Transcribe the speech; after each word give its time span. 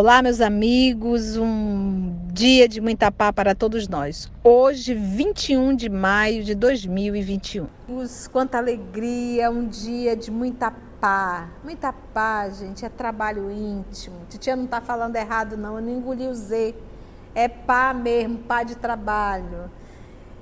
Olá, 0.00 0.22
meus 0.22 0.40
amigos, 0.40 1.36
um 1.36 2.16
dia 2.32 2.68
de 2.68 2.80
muita 2.80 3.10
paz 3.10 3.32
para 3.32 3.52
todos 3.52 3.88
nós. 3.88 4.30
Hoje, 4.44 4.94
21 4.94 5.74
de 5.74 5.88
maio 5.88 6.44
de 6.44 6.54
2021. 6.54 7.66
Quanta 8.30 8.58
alegria, 8.58 9.50
um 9.50 9.66
dia 9.66 10.14
de 10.14 10.30
muita 10.30 10.70
paz. 11.00 11.48
Muita 11.64 11.92
paz, 11.92 12.60
gente, 12.60 12.84
é 12.84 12.88
trabalho 12.88 13.50
íntimo. 13.50 14.18
Titia 14.28 14.54
não 14.54 14.66
está 14.66 14.80
falando 14.80 15.16
errado, 15.16 15.56
não, 15.56 15.74
eu 15.74 15.82
não 15.82 15.90
engoli 15.90 16.28
o 16.28 16.32
Z. 16.32 16.76
É 17.34 17.48
pá 17.48 17.92
mesmo, 17.92 18.38
pá 18.38 18.62
de 18.62 18.76
trabalho. 18.76 19.68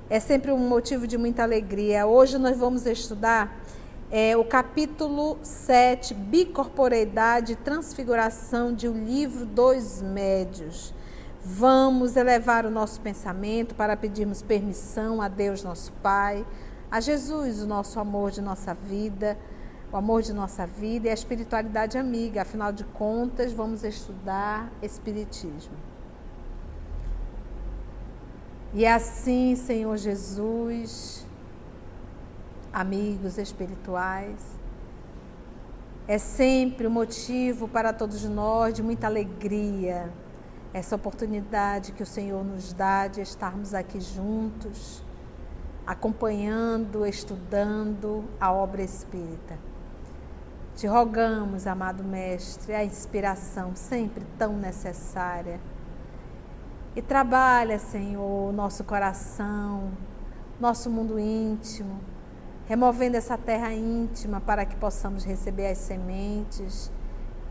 É 0.07 0.19
sempre 0.19 0.51
um 0.51 0.69
motivo 0.69 1.07
de 1.07 1.17
muita 1.17 1.41
alegria. 1.41 2.05
Hoje 2.05 2.37
nós 2.37 2.59
vamos 2.59 2.85
estudar 2.85 3.59
é, 4.09 4.37
o 4.37 4.45
capítulo 4.45 5.37
7, 5.43 6.13
Bicorporeidade 6.13 7.53
e 7.53 7.55
Transfiguração 7.57 8.73
de 8.73 8.87
O 8.87 8.93
Livro 8.93 9.45
dos 9.45 10.01
Médios. 10.01 10.93
Vamos 11.43 12.15
elevar 12.15 12.65
o 12.65 12.71
nosso 12.71 13.01
pensamento 13.01 13.75
para 13.75 13.97
pedirmos 13.97 14.41
permissão 14.41 15.21
a 15.21 15.27
Deus, 15.27 15.61
nosso 15.61 15.91
Pai, 16.01 16.45
a 16.89 17.01
Jesus, 17.01 17.61
o 17.61 17.67
nosso 17.67 17.99
amor 17.99 18.31
de 18.31 18.41
nossa 18.41 18.73
vida, 18.73 19.37
o 19.91 19.97
amor 19.97 20.21
de 20.21 20.31
nossa 20.31 20.65
vida 20.65 21.07
e 21.07 21.11
a 21.11 21.13
espiritualidade 21.13 21.97
amiga. 21.97 22.43
Afinal 22.43 22.71
de 22.71 22.85
contas, 22.85 23.51
vamos 23.51 23.83
estudar 23.83 24.71
Espiritismo. 24.81 25.75
E 28.73 28.85
assim, 28.85 29.55
Senhor 29.55 29.97
Jesus, 29.97 31.26
amigos 32.71 33.37
espirituais. 33.37 34.39
É 36.07 36.17
sempre 36.17 36.87
um 36.87 36.91
motivo 36.91 37.67
para 37.67 37.91
todos 37.91 38.23
nós 38.23 38.73
de 38.73 38.81
muita 38.81 39.07
alegria 39.07 40.11
essa 40.73 40.95
oportunidade 40.95 41.91
que 41.91 42.03
o 42.03 42.05
Senhor 42.05 42.43
nos 42.43 42.73
dá 42.73 43.07
de 43.07 43.21
estarmos 43.21 43.73
aqui 43.73 43.99
juntos, 43.99 45.03
acompanhando, 45.85 47.05
estudando 47.05 48.25
a 48.39 48.51
obra 48.51 48.83
espírita. 48.83 49.57
Te 50.75 50.85
rogamos, 50.85 51.65
amado 51.65 52.03
Mestre, 52.03 52.73
a 52.73 52.83
inspiração 52.83 53.75
sempre 53.75 54.23
tão 54.37 54.55
necessária. 54.57 55.59
E 56.95 57.01
trabalha, 57.01 57.79
Senhor, 57.79 58.53
nosso 58.53 58.83
coração, 58.83 59.91
nosso 60.59 60.89
mundo 60.89 61.19
íntimo 61.19 61.99
removendo 62.67 63.15
essa 63.15 63.37
terra 63.37 63.73
íntima 63.73 64.41
para 64.41 64.65
que 64.65 64.75
possamos 64.75 65.23
receber 65.23 65.67
as 65.67 65.77
sementes 65.77 66.91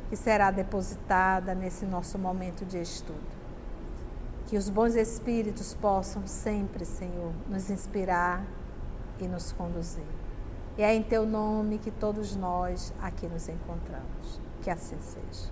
que 0.09 0.17
será 0.17 0.51
depositada 0.51 1.55
nesse 1.55 1.85
nosso 1.87 2.19
momento 2.19 2.65
de 2.65 2.81
estudo. 2.81 3.37
Que 4.47 4.57
os 4.57 4.69
bons 4.69 4.95
espíritos 4.95 5.75
possam 5.75 6.27
sempre, 6.27 6.85
Senhor, 6.85 7.33
nos 7.49 7.71
inspirar 7.71 8.45
e 9.19 9.27
nos 9.27 9.53
conduzir. 9.53 10.05
E 10.79 10.83
é 10.83 10.95
em 10.95 11.03
teu 11.03 11.25
nome 11.25 11.79
que 11.79 11.91
todos 11.91 12.37
nós 12.37 12.93
aqui 13.01 13.27
nos 13.27 13.49
encontramos. 13.49 14.41
Que 14.63 14.71
assim 14.71 14.99
seja. 15.01 15.51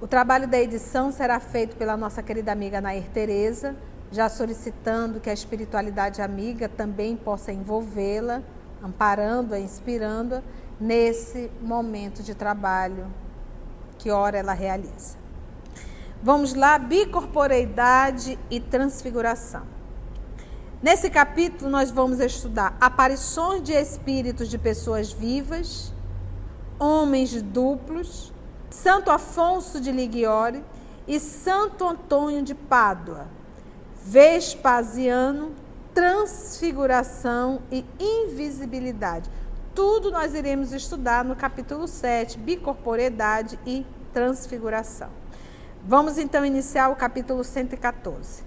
O 0.00 0.06
trabalho 0.06 0.46
da 0.48 0.58
edição 0.58 1.10
será 1.12 1.40
feito 1.40 1.76
pela 1.76 1.96
nossa 1.96 2.22
querida 2.22 2.52
amiga 2.52 2.80
Nair 2.80 3.08
Tereza 3.10 3.74
já 4.10 4.28
solicitando 4.28 5.20
que 5.20 5.30
a 5.30 5.32
espiritualidade 5.32 6.22
amiga 6.22 6.68
também 6.68 7.16
possa 7.16 7.52
envolvê-la, 7.52 8.42
amparando-a, 8.82 9.58
inspirando-a 9.58 10.42
nesse 10.80 11.50
momento 11.60 12.22
de 12.22 12.34
trabalho 12.34 13.06
que 13.98 14.10
ora 14.10 14.38
ela 14.38 14.52
realiza. 14.52 15.16
Vamos 16.22 16.54
lá, 16.54 16.78
bicorporeidade 16.78 18.38
e 18.50 18.60
transfiguração. 18.60 19.62
Nesse 20.82 21.08
capítulo 21.08 21.70
nós 21.70 21.90
vamos 21.90 22.20
estudar 22.20 22.76
aparições 22.80 23.62
de 23.62 23.72
espíritos 23.72 24.48
de 24.48 24.58
pessoas 24.58 25.12
vivas, 25.12 25.92
homens 26.78 27.40
duplos, 27.40 28.32
Santo 28.68 29.10
Afonso 29.10 29.80
de 29.80 29.90
Liguiore 29.90 30.62
e 31.06 31.18
Santo 31.18 31.86
Antônio 31.86 32.42
de 32.42 32.54
Pádua 32.54 33.26
Vespasiano, 34.06 35.52
transfiguração 35.94 37.62
e 37.72 37.82
invisibilidade. 37.98 39.30
Tudo 39.74 40.10
nós 40.10 40.34
iremos 40.34 40.74
estudar 40.74 41.24
no 41.24 41.34
capítulo 41.34 41.88
7, 41.88 42.38
bicorporeidade 42.38 43.58
e 43.64 43.84
transfiguração. 44.12 45.08
Vamos 45.82 46.18
então 46.18 46.44
iniciar 46.44 46.90
o 46.90 46.96
capítulo 46.96 47.42
114. 47.42 48.42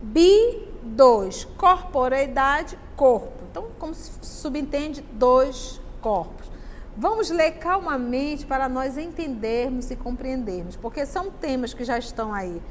Bi 0.00 0.68
2, 0.84 1.44
corporeidade, 1.56 2.78
corpo. 2.94 3.42
Então, 3.50 3.66
como 3.76 3.92
se 3.92 4.12
subentende, 4.22 5.02
dois 5.14 5.80
corpos. 6.00 6.48
Vamos 6.96 7.28
ler 7.28 7.52
calmamente 7.52 8.46
para 8.46 8.68
nós 8.68 8.96
entendermos 8.96 9.90
e 9.90 9.96
compreendermos, 9.96 10.76
porque 10.76 11.04
são 11.06 11.28
temas 11.28 11.74
que 11.74 11.82
já 11.82 11.98
estão 11.98 12.32
aí 12.32 12.62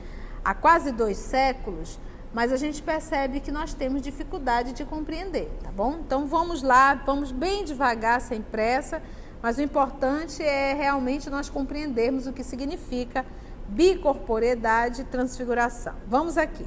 há 0.44 0.54
quase 0.54 0.92
dois 0.92 1.16
séculos, 1.18 1.98
mas 2.34 2.52
a 2.52 2.58
gente 2.58 2.82
percebe 2.82 3.40
que 3.40 3.52
nós 3.52 3.74
temos 3.74 4.02
dificuldade 4.02 4.74
de 4.74 4.84
compreender, 4.86 5.50
tá 5.62 5.72
bom? 5.72 6.00
Então 6.00 6.26
vamos 6.26 6.64
lá, 6.64 6.96
vamos 7.06 7.32
bem 7.32 7.64
devagar, 7.66 8.22
sem 8.22 8.42
pressa, 8.42 9.04
mas 9.42 9.58
o 9.58 9.62
importante 9.62 10.44
é 10.44 10.74
realmente 10.74 11.30
nós 11.30 11.50
compreendermos 11.50 12.28
o 12.28 12.34
que 12.34 12.44
significa 12.44 13.26
bicorporeidade 13.68 15.02
e 15.02 15.06
transfiguração. 15.06 15.96
Vamos 16.08 16.38
aqui. 16.38 16.66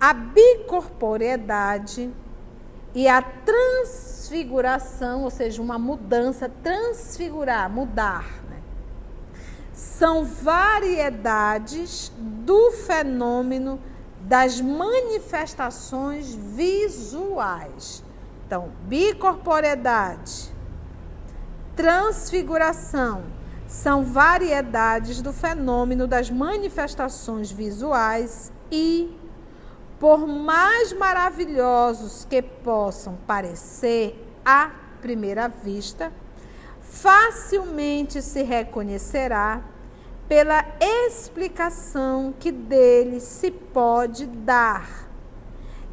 A 0.00 0.12
bicorporeidade 0.12 2.10
e 2.94 3.08
a 3.08 3.22
transfiguração, 3.22 5.24
ou 5.24 5.30
seja, 5.30 5.62
uma 5.62 5.78
mudança, 5.78 6.50
transfigurar, 6.62 7.70
mudar, 7.70 8.43
são 9.74 10.24
variedades 10.24 12.12
do 12.16 12.70
fenômeno 12.70 13.80
das 14.20 14.60
manifestações 14.60 16.32
visuais. 16.34 18.02
Então, 18.46 18.70
bicorporeidade, 18.84 20.54
transfiguração 21.74 23.24
são 23.66 24.04
variedades 24.04 25.20
do 25.20 25.32
fenômeno 25.32 26.06
das 26.06 26.30
manifestações 26.30 27.50
visuais 27.50 28.52
e, 28.70 29.18
por 29.98 30.26
mais 30.26 30.92
maravilhosos 30.92 32.24
que 32.24 32.40
possam 32.40 33.18
parecer 33.26 34.24
à 34.44 34.70
primeira 35.00 35.48
vista, 35.48 36.12
facilmente 36.84 38.22
se 38.22 38.42
reconhecerá 38.42 39.62
pela 40.28 40.64
explicação 40.80 42.32
que 42.38 42.50
dele 42.50 43.20
se 43.20 43.50
pode 43.50 44.26
dar, 44.26 45.08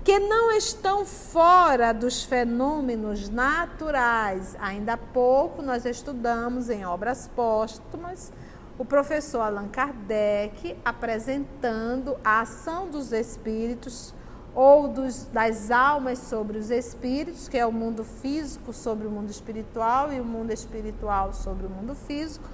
que 0.04 0.20
não 0.20 0.52
estão 0.52 1.06
fora 1.06 1.94
dos 1.94 2.24
fenômenos 2.24 3.30
naturais. 3.30 4.56
Ainda 4.60 4.94
há 4.94 4.98
pouco 4.98 5.62
nós 5.62 5.86
estudamos 5.86 6.70
em 6.70 6.86
obras 6.86 7.28
póstumas 7.28 8.32
o 8.78 8.86
professor 8.86 9.42
Allan 9.42 9.68
Kardec 9.68 10.76
apresentando 10.84 12.18
a 12.24 12.42
ação 12.42 12.90
dos 12.90 13.12
espíritos 13.12 14.14
ou 14.54 14.88
dos, 14.88 15.26
das 15.26 15.72
almas 15.72 16.20
sobre 16.20 16.58
os 16.58 16.70
espíritos, 16.70 17.48
que 17.48 17.58
é 17.58 17.66
o 17.66 17.72
mundo 17.72 18.04
físico 18.04 18.74
sobre 18.74 19.08
o 19.08 19.12
mundo 19.12 19.30
espiritual 19.30 20.12
e 20.12 20.20
o 20.20 20.26
mundo 20.26 20.52
espiritual 20.52 21.34
sobre 21.34 21.66
o 21.66 21.70
mundo 21.70 21.96
físico, 21.96 22.46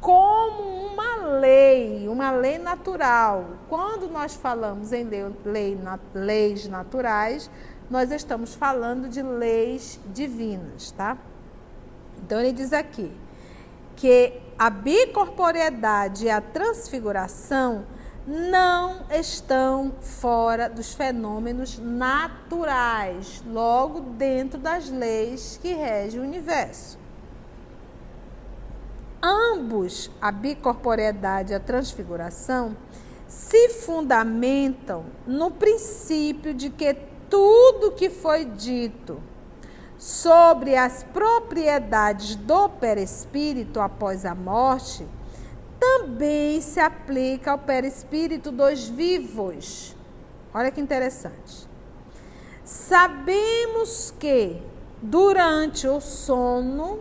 como 0.00 0.86
uma 0.86 1.38
lei, 1.38 2.08
uma 2.08 2.30
lei 2.30 2.58
natural. 2.58 3.44
Quando 3.68 4.08
nós 4.08 4.34
falamos 4.34 4.92
em 4.92 5.04
lei, 5.04 5.24
lei, 5.44 5.78
leis 6.14 6.68
naturais, 6.68 7.50
nós 7.88 8.10
estamos 8.10 8.54
falando 8.54 9.08
de 9.08 9.22
leis 9.22 10.00
divinas, 10.12 10.90
tá? 10.90 11.16
Então 12.18 12.40
ele 12.40 12.52
diz 12.52 12.72
aqui 12.72 13.12
que 13.94 14.32
a 14.58 14.68
bicorporeidade 14.68 16.26
e 16.26 16.30
a 16.30 16.40
transfiguração 16.40 17.84
não 18.26 19.06
estão 19.08 19.92
fora 20.00 20.68
dos 20.68 20.92
fenômenos 20.92 21.78
naturais, 21.78 23.42
logo 23.46 24.00
dentro 24.00 24.58
das 24.58 24.90
leis 24.90 25.58
que 25.62 25.72
regem 25.72 26.20
o 26.20 26.24
universo. 26.24 26.98
Ambos, 29.22 30.10
a 30.20 30.32
bicorporeidade 30.32 31.52
e 31.52 31.54
a 31.54 31.60
transfiguração, 31.60 32.76
se 33.28 33.70
fundamentam 33.70 35.04
no 35.26 35.50
princípio 35.50 36.52
de 36.52 36.70
que 36.70 36.94
tudo 37.28 37.92
que 37.92 38.08
foi 38.10 38.44
dito 38.44 39.20
sobre 39.98 40.76
as 40.76 41.02
propriedades 41.02 42.36
do 42.36 42.68
perispírito 42.68 43.80
após 43.80 44.24
a 44.24 44.34
morte, 44.34 45.06
também 45.86 46.60
se 46.60 46.80
aplica 46.80 47.52
ao 47.52 47.58
perispírito 47.58 48.50
dos 48.50 48.88
vivos. 48.88 49.94
Olha 50.52 50.70
que 50.70 50.80
interessante. 50.80 51.68
Sabemos 52.64 54.12
que 54.18 54.60
durante 55.00 55.86
o 55.86 56.00
sono 56.00 57.00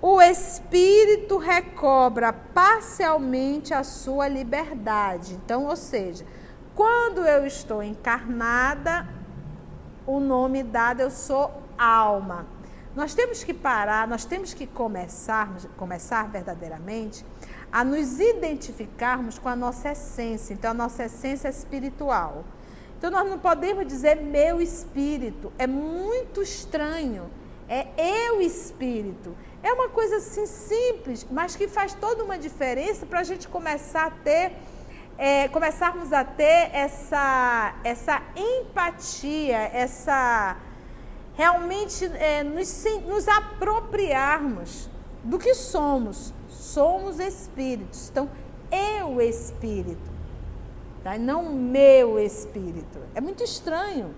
o 0.00 0.22
espírito 0.22 1.36
recobra 1.36 2.32
parcialmente 2.32 3.74
a 3.74 3.84
sua 3.84 4.26
liberdade. 4.28 5.34
Então, 5.34 5.66
ou 5.66 5.76
seja, 5.76 6.24
quando 6.74 7.26
eu 7.26 7.44
estou 7.46 7.82
encarnada, 7.82 9.06
o 10.06 10.18
nome 10.18 10.62
dado 10.62 11.00
eu 11.00 11.10
sou 11.10 11.52
alma. 11.76 12.46
Nós 12.94 13.14
temos 13.14 13.44
que 13.44 13.54
parar, 13.54 14.08
nós 14.08 14.24
temos 14.24 14.52
que 14.52 14.66
começar, 14.66 15.48
começar 15.76 16.28
verdadeiramente 16.28 17.24
a 17.70 17.84
nos 17.84 18.18
identificarmos 18.18 19.38
com 19.38 19.48
a 19.48 19.54
nossa 19.54 19.92
essência. 19.92 20.52
Então, 20.52 20.72
a 20.72 20.74
nossa 20.74 21.04
essência 21.04 21.46
é 21.46 21.50
espiritual. 21.50 22.44
Então, 22.98 23.10
nós 23.10 23.28
não 23.28 23.38
podemos 23.38 23.86
dizer 23.86 24.16
meu 24.16 24.60
espírito. 24.60 25.52
É 25.56 25.68
muito 25.68 26.42
estranho. 26.42 27.30
É 27.68 27.86
eu 28.28 28.40
espírito. 28.40 29.36
É 29.62 29.72
uma 29.72 29.88
coisa 29.88 30.16
assim 30.16 30.46
simples, 30.46 31.24
mas 31.30 31.54
que 31.54 31.68
faz 31.68 31.94
toda 31.94 32.24
uma 32.24 32.36
diferença 32.36 33.06
para 33.06 33.20
a 33.20 33.24
gente 33.24 33.46
começar 33.46 34.06
a 34.06 34.10
ter, 34.10 34.52
é, 35.16 35.46
começarmos 35.48 36.12
a 36.12 36.24
ter 36.24 36.70
essa, 36.72 37.74
essa 37.84 38.20
empatia, 38.34 39.70
essa 39.72 40.56
realmente 41.40 42.04
é, 42.04 42.44
nos, 42.44 42.84
nos 43.08 43.26
apropriarmos 43.26 44.90
do 45.24 45.38
que 45.38 45.54
somos. 45.54 46.34
Somos 46.50 47.18
espíritos. 47.18 48.10
Então, 48.10 48.28
eu 48.70 49.22
espírito, 49.22 50.10
tá? 51.02 51.16
não 51.16 51.50
meu 51.50 52.18
espírito. 52.18 52.98
É 53.14 53.22
muito 53.22 53.42
estranho. 53.42 54.14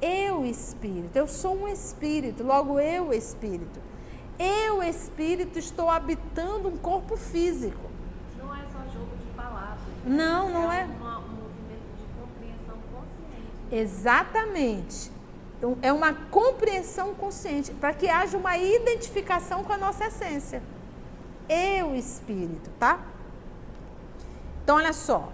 Eu 0.00 0.46
espírito, 0.46 1.16
eu 1.16 1.26
sou 1.26 1.56
um 1.56 1.66
espírito, 1.66 2.44
logo 2.44 2.78
eu 2.78 3.12
espírito. 3.12 3.80
Eu, 4.38 4.80
espírito, 4.80 5.58
estou 5.58 5.90
habitando 5.90 6.68
um 6.68 6.76
corpo 6.76 7.16
físico. 7.16 7.90
Não 8.38 8.54
é 8.54 8.60
só 8.72 8.78
jogo 8.92 9.16
de 9.16 9.32
palavras. 9.34 9.78
Não, 10.04 10.50
não 10.50 10.72
é. 10.72 10.82
É 10.82 10.84
uma, 10.84 11.18
um 11.18 11.22
movimento 11.22 11.90
de 11.98 12.06
compreensão 12.20 12.76
consciente. 12.92 13.50
Exatamente. 13.72 15.13
Então, 15.64 15.78
é 15.80 15.90
uma 15.90 16.12
compreensão 16.12 17.14
consciente, 17.14 17.72
para 17.72 17.94
que 17.94 18.06
haja 18.06 18.36
uma 18.36 18.54
identificação 18.58 19.64
com 19.64 19.72
a 19.72 19.78
nossa 19.78 20.08
essência. 20.08 20.62
Eu, 21.48 21.96
espírito, 21.96 22.68
tá? 22.78 23.00
Então, 24.62 24.76
olha 24.76 24.92
só. 24.92 25.32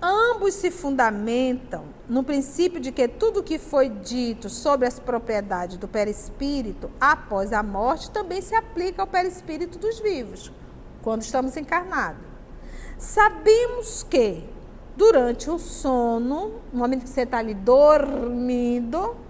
Ambos 0.00 0.54
se 0.54 0.70
fundamentam 0.70 1.84
no 2.08 2.24
princípio 2.24 2.80
de 2.80 2.90
que 2.90 3.06
tudo 3.06 3.42
que 3.42 3.58
foi 3.58 3.90
dito 3.90 4.48
sobre 4.48 4.88
as 4.88 4.98
propriedades 4.98 5.76
do 5.76 5.86
perispírito 5.86 6.90
após 6.98 7.52
a 7.52 7.62
morte 7.62 8.10
também 8.10 8.40
se 8.40 8.54
aplica 8.54 9.02
ao 9.02 9.06
perispírito 9.06 9.78
dos 9.78 10.00
vivos, 10.00 10.50
quando 11.02 11.20
estamos 11.20 11.54
encarnados. 11.58 12.22
Sabemos 12.96 14.02
que 14.02 14.48
durante 14.96 15.50
o 15.50 15.58
sono, 15.58 16.62
no 16.72 16.78
momento 16.78 17.02
que 17.02 17.10
você 17.10 17.22
está 17.22 17.36
ali 17.36 17.52
dormindo, 17.52 19.25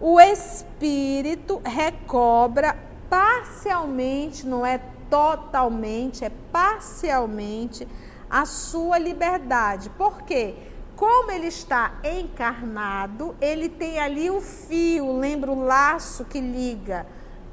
o 0.00 0.18
espírito 0.18 1.60
recobra 1.64 2.76
parcialmente, 3.08 4.46
não 4.46 4.64
é 4.64 4.80
totalmente, 5.10 6.24
é 6.24 6.30
parcialmente 6.50 7.86
a 8.28 8.46
sua 8.46 8.98
liberdade. 8.98 9.90
Por 9.90 10.22
quê? 10.22 10.54
Como 10.96 11.30
ele 11.30 11.48
está 11.48 11.98
encarnado, 12.04 13.34
ele 13.40 13.68
tem 13.68 13.98
ali 13.98 14.30
o 14.30 14.40
fio, 14.40 15.18
lembra 15.18 15.50
o 15.50 15.64
laço 15.64 16.24
que 16.24 16.40
liga 16.40 17.06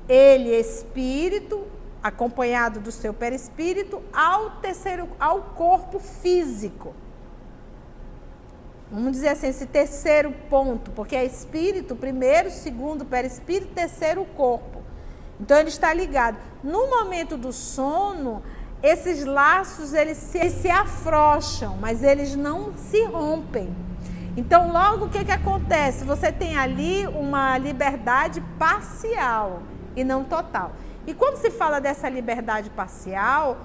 ele, 0.07 0.49
espírito, 0.55 1.65
acompanhado 2.01 2.79
do 2.79 2.91
seu 2.91 3.13
perispírito, 3.13 4.01
ao 4.13 4.51
terceiro, 4.61 5.09
ao 5.19 5.41
corpo 5.41 5.99
físico. 5.99 6.93
Vamos 8.91 9.11
dizer 9.11 9.29
assim, 9.29 9.47
esse 9.47 9.65
terceiro 9.65 10.33
ponto, 10.49 10.91
porque 10.91 11.15
é 11.15 11.25
espírito, 11.25 11.95
primeiro, 11.95 12.49
segundo, 12.49 13.03
perispírito, 13.03 13.73
terceiro, 13.73 14.23
corpo. 14.35 14.81
Então 15.39 15.57
ele 15.57 15.69
está 15.69 15.93
ligado. 15.93 16.37
No 16.63 16.89
momento 16.89 17.37
do 17.37 17.51
sono, 17.51 18.41
esses 18.81 19.25
laços 19.25 19.93
eles 19.93 20.17
se, 20.17 20.37
eles 20.37 20.53
se 20.53 20.69
afrouxam, 20.69 21.77
mas 21.77 22.01
eles 22.01 22.35
não 22.35 22.73
se 22.77 23.03
rompem. 23.05 23.75
Então, 24.37 24.71
logo 24.71 25.05
o 25.05 25.09
que, 25.09 25.25
que 25.25 25.31
acontece? 25.31 26.05
Você 26.05 26.31
tem 26.31 26.55
ali 26.55 27.07
uma 27.07 27.57
liberdade 27.57 28.39
parcial 28.59 29.63
e 29.95 30.03
não 30.03 30.23
total. 30.23 30.73
E 31.07 31.13
quando 31.13 31.37
se 31.37 31.49
fala 31.49 31.81
dessa 31.81 32.07
liberdade 32.07 32.69
parcial, 32.69 33.57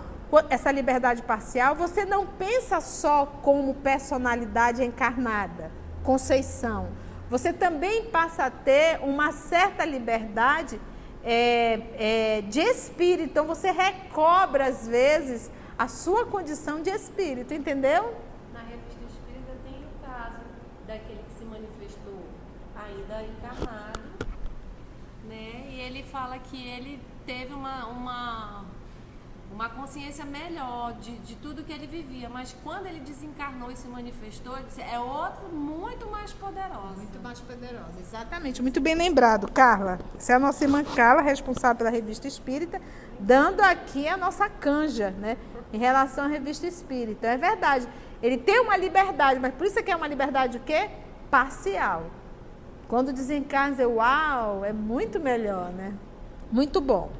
essa 0.49 0.70
liberdade 0.70 1.23
parcial, 1.23 1.75
você 1.75 2.05
não 2.05 2.26
pensa 2.26 2.81
só 2.81 3.26
como 3.26 3.75
personalidade 3.75 4.82
encarnada, 4.82 5.70
Conceição. 6.02 6.88
Você 7.31 7.52
também 7.52 8.06
passa 8.06 8.44
a 8.44 8.50
ter 8.50 8.99
uma 9.02 9.32
certa 9.32 9.84
liberdade 9.84 10.81
é, 11.25 11.81
é, 11.96 12.40
de 12.43 12.61
espírito. 12.61 13.31
Então 13.31 13.46
você 13.46 13.70
recobra, 13.70 14.67
às 14.67 14.87
vezes, 14.87 15.50
a 15.79 15.88
sua 15.88 16.26
condição 16.26 16.82
de 16.82 16.90
espírito, 16.90 17.55
entendeu? 17.55 18.14
Na 18.52 18.61
revista 18.61 19.02
espírita 19.08 19.52
tem 19.64 19.85
o 19.85 20.06
caso 20.06 20.44
daquele 20.87 21.23
que 21.28 21.38
se 21.38 21.44
manifestou 21.44 22.23
ainda 22.76 23.23
encarnado, 23.23 24.00
né? 25.28 25.66
E 25.71 25.80
ele 25.80 26.02
fala 26.02 26.38
que 26.38 26.68
ele 26.68 27.00
teve 27.25 27.54
uma, 27.54 27.87
uma 27.87 28.64
uma 29.52 29.68
consciência 29.68 30.25
melhor 30.25 30.94
de, 30.94 31.12
de 31.18 31.37
tudo 31.37 31.62
que 31.62 31.73
ele 31.73 31.87
vivia. 31.87 32.28
Mas 32.28 32.56
quando 32.64 32.87
ele 32.87 33.00
desencarnou 33.00 33.71
e 33.71 33.76
se 33.76 33.87
manifestou, 33.87 34.56
é 34.56 34.99
outro 34.99 35.49
muito 35.52 36.06
mais 36.11 36.32
poderoso. 36.32 36.97
Muito 36.97 37.21
mais 37.21 37.40
poderosa, 37.40 38.00
exatamente. 38.00 38.62
Muito 38.62 38.80
bem 38.80 38.94
lembrado, 38.94 39.50
Carla. 39.52 39.99
Essa 40.16 40.32
é 40.32 40.37
a 40.37 40.38
nossa 40.38 40.64
irmã 40.64 40.82
Carla, 40.82 41.21
responsável 41.21 41.76
pela 41.76 41.90
revista 41.90 42.26
Espírita, 42.26 42.80
dando 43.21 43.61
aqui 43.61 44.09
a 44.09 44.16
nossa 44.16 44.49
canja, 44.49 45.11
né? 45.11 45.37
Em 45.73 45.78
relação 45.78 46.25
à 46.25 46.28
revista 46.28 46.66
Espírita. 46.66 47.26
É 47.26 47.37
verdade. 47.37 47.87
Ele 48.23 48.38
tem 48.38 48.61
uma 48.61 48.76
liberdade, 48.76 49.38
mas 49.38 49.54
por 49.54 49.66
isso 49.66 49.78
é 49.78 49.82
que 49.82 49.90
é 49.90 49.97
uma 49.97 50.06
liberdade 50.06 50.56
o 50.56 50.61
quê? 50.61 50.88
Parcial. 51.30 52.06
Quando 52.88 53.12
desencarna, 53.12 53.87
uau, 53.88 54.64
é 54.64 54.73
muito 54.73 55.18
melhor, 55.18 55.71
né? 55.73 55.94
Muito 56.50 56.80
bom. 56.80 57.11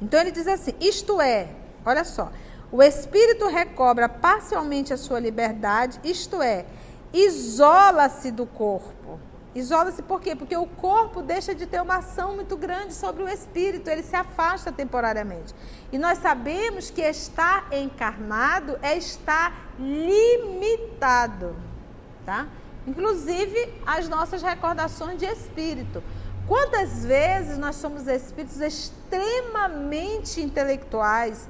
Então 0.00 0.20
ele 0.20 0.32
diz 0.32 0.48
assim: 0.48 0.74
isto 0.80 1.20
é, 1.20 1.48
Olha 1.84 2.04
só. 2.04 2.30
O 2.70 2.82
espírito 2.82 3.48
recobra 3.48 4.08
parcialmente 4.08 4.94
a 4.94 4.96
sua 4.96 5.20
liberdade, 5.20 6.00
isto 6.02 6.40
é, 6.40 6.64
isola-se 7.12 8.30
do 8.30 8.46
corpo. 8.46 9.20
Isola-se 9.54 10.00
por 10.02 10.18
quê? 10.18 10.34
Porque 10.34 10.56
o 10.56 10.66
corpo 10.66 11.20
deixa 11.20 11.54
de 11.54 11.66
ter 11.66 11.82
uma 11.82 11.96
ação 11.96 12.34
muito 12.34 12.56
grande 12.56 12.94
sobre 12.94 13.22
o 13.22 13.28
espírito, 13.28 13.90
ele 13.90 14.02
se 14.02 14.16
afasta 14.16 14.72
temporariamente. 14.72 15.54
E 15.92 15.98
nós 15.98 16.18
sabemos 16.18 16.88
que 16.88 17.02
estar 17.02 17.66
encarnado 17.70 18.78
é 18.80 18.96
estar 18.96 19.74
limitado, 19.78 21.54
tá? 22.24 22.46
Inclusive 22.86 23.74
as 23.86 24.08
nossas 24.08 24.40
recordações 24.40 25.18
de 25.18 25.26
espírito. 25.26 26.02
Quantas 26.48 27.04
vezes 27.04 27.58
nós 27.58 27.76
somos 27.76 28.06
espíritos 28.06 28.58
extremamente 28.60 30.40
intelectuais, 30.40 31.46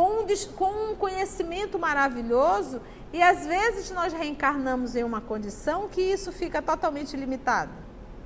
com 0.00 0.22
um, 0.22 0.26
com 0.56 0.92
um 0.92 0.96
conhecimento 0.96 1.78
maravilhoso 1.78 2.80
e 3.12 3.22
às 3.22 3.44
vezes 3.44 3.90
nós 3.90 4.14
reencarnamos 4.14 4.96
em 4.96 5.04
uma 5.04 5.20
condição 5.20 5.88
que 5.88 6.00
isso 6.00 6.32
fica 6.32 6.62
totalmente 6.62 7.14
limitado. 7.18 7.70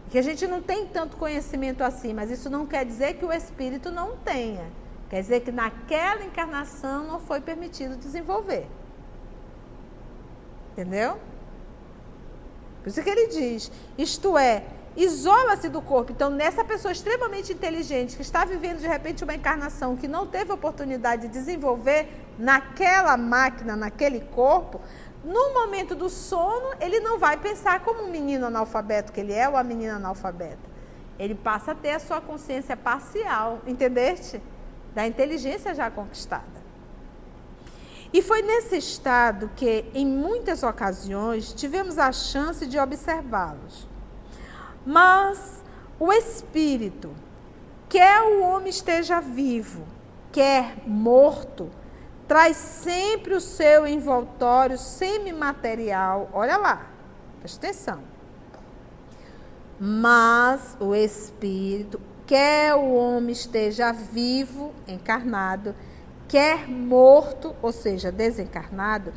Que 0.09 0.17
a 0.17 0.23
gente 0.23 0.47
não 0.47 0.63
tem 0.63 0.87
tanto 0.87 1.17
conhecimento 1.17 1.83
assim, 1.83 2.15
mas 2.15 2.31
isso 2.31 2.49
não 2.49 2.65
quer 2.65 2.85
dizer 2.85 3.15
que 3.15 3.25
o 3.25 3.33
espírito 3.33 3.91
não 3.91 4.17
tenha. 4.19 4.71
Quer 5.11 5.21
dizer 5.21 5.41
que 5.41 5.51
naquela 5.51 6.25
encarnação 6.25 7.09
não 7.09 7.19
foi 7.19 7.41
permitido 7.41 7.97
desenvolver. 7.97 8.69
Entendeu? 10.71 11.19
Por 12.85 12.89
isso 12.89 13.03
que 13.03 13.11
ele 13.11 13.27
diz: 13.27 13.73
isto 13.99 14.39
é, 14.39 14.65
isola-se 14.97 15.69
do 15.69 15.83
corpo. 15.83 16.13
Então, 16.13 16.31
nessa 16.31 16.65
pessoa 16.65 16.93
extremamente 16.93 17.53
inteligente 17.53 18.17
que 18.17 18.23
está 18.23 18.45
vivendo 18.45 18.79
de 18.79 18.87
repente 18.87 19.25
uma 19.25 19.35
encarnação 19.35 19.97
que 19.97 20.07
não 20.07 20.27
teve 20.27 20.53
oportunidade 20.53 21.23
de 21.23 21.29
desenvolver 21.29 22.09
naquela 22.39 23.17
máquina, 23.17 23.75
naquele 23.75 24.21
corpo, 24.21 24.81
no 25.25 25.55
momento 25.55 25.95
do 25.95 26.09
sono, 26.09 26.75
ele 26.81 27.01
não 27.01 27.19
vai 27.19 27.37
pensar 27.37 27.81
como 27.81 28.03
um 28.03 28.11
menino 28.11 28.47
analfabeto 28.47 29.13
que 29.13 29.21
ele 29.21 29.33
é 29.33 29.49
ou 29.49 29.57
a 29.57 29.65
menina 29.65 29.97
analfabeta. 29.97 30.75
Ele 31.19 31.35
passa 31.35 31.73
a 31.73 31.75
ter 31.75 31.93
a 31.93 31.99
sua 31.99 32.21
consciência 32.21 32.77
parcial, 32.77 33.61
entendeste? 33.67 34.43
Da 34.95 35.07
inteligência 35.07 35.75
já 35.75 35.91
conquistada. 35.91 36.65
E 38.13 38.23
foi 38.23 38.43
nesse 38.43 38.77
estado 38.77 39.51
que, 39.57 39.87
em 39.93 40.07
muitas 40.07 40.63
ocasiões, 40.63 41.53
tivemos 41.53 41.99
a 41.99 42.13
chance 42.13 42.65
de 42.67 42.79
observá-los. 42.79 43.89
Mas 44.85 45.63
o 45.99 46.13
espírito, 46.13 47.11
quer 47.89 48.21
o 48.23 48.43
homem 48.43 48.69
esteja 48.69 49.21
vivo, 49.21 49.85
quer 50.31 50.77
morto, 50.87 51.71
traz 52.29 52.57
sempre 52.57 53.35
o 53.35 53.41
seu 53.41 53.87
envoltório 53.87 54.77
semimaterial. 54.77 56.29
Olha 56.33 56.57
lá, 56.57 56.87
presta 57.41 57.67
atenção. 57.67 58.01
Mas 59.79 60.77
o 60.79 60.95
espírito, 60.95 62.01
quer 62.27 62.75
o 62.75 62.95
homem 62.95 63.33
esteja 63.33 63.93
vivo, 63.93 64.73
encarnado, 64.87 65.75
quer 66.29 66.69
morto, 66.69 67.55
ou 67.63 67.73
seja, 67.73 68.13
desencarnado, 68.13 69.13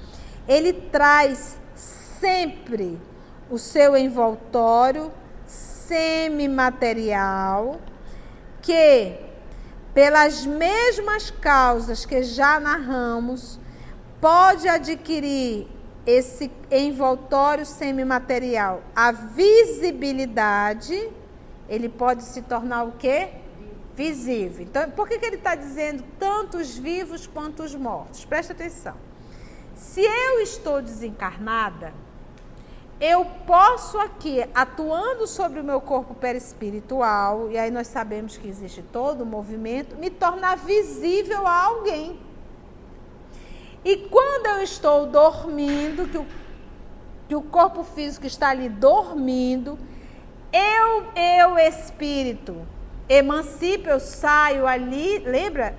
ele 0.47 0.73
traz 0.73 1.57
sempre 1.75 2.99
o 3.49 3.57
seu 3.57 3.95
envoltório 3.95 5.11
semimaterial 5.87 7.79
que 8.61 9.27
pelas 9.97 10.45
mesmas 10.45 11.31
causas 11.31 12.05
que 12.05 12.21
já 12.21 12.59
narramos, 12.59 13.59
pode 14.21 14.67
adquirir 14.67 15.67
esse 16.05 16.51
envoltório 16.69 17.65
semimaterial, 17.65 18.83
a 18.95 19.11
visibilidade, 19.11 21.09
ele 21.67 21.89
pode 21.89 22.23
se 22.25 22.43
tornar 22.43 22.83
o 22.83 22.91
quê? 22.91 23.29
Visível. 23.95 24.67
Então, 24.67 24.87
por 24.91 25.07
que, 25.07 25.17
que 25.17 25.25
ele 25.25 25.37
está 25.37 25.55
dizendo 25.55 26.03
tanto 26.19 26.57
os 26.57 26.77
vivos 26.77 27.25
quanto 27.25 27.63
os 27.63 27.73
mortos? 27.73 28.23
Presta 28.23 28.53
atenção. 28.53 28.95
Se 29.75 30.01
eu 30.01 30.41
estou 30.41 30.79
desencarnada, 30.79 31.91
eu 32.99 33.25
posso 33.45 33.99
aqui, 33.99 34.43
atuando 34.55 35.27
sobre 35.27 35.59
o 35.59 35.63
meu 35.63 35.79
corpo 35.79 36.15
perispiritual, 36.15 37.51
e 37.51 37.57
aí 37.57 37.69
nós 37.69 37.87
sabemos 37.87 38.37
que 38.37 38.47
existe 38.47 38.81
todo 38.81 39.21
o 39.21 39.25
movimento, 39.25 39.95
me 39.95 40.09
tornar 40.09 40.57
visível 40.57 41.45
a 41.45 41.65
alguém. 41.65 42.19
E 43.85 43.97
quando 44.09 44.47
eu 44.47 44.63
estou 44.63 45.05
dormindo, 45.05 46.07
que 46.09 46.17
o, 46.17 46.25
que 47.29 47.35
o 47.35 47.41
corpo 47.41 47.83
físico 47.83 48.25
está 48.25 48.49
ali 48.49 48.67
dormindo, 48.67 49.77
eu, 50.51 51.05
eu, 51.15 51.59
espírito, 51.59 52.67
emancipo, 53.07 53.89
eu 53.89 53.99
saio 53.99 54.65
ali, 54.65 55.19
lembra? 55.19 55.75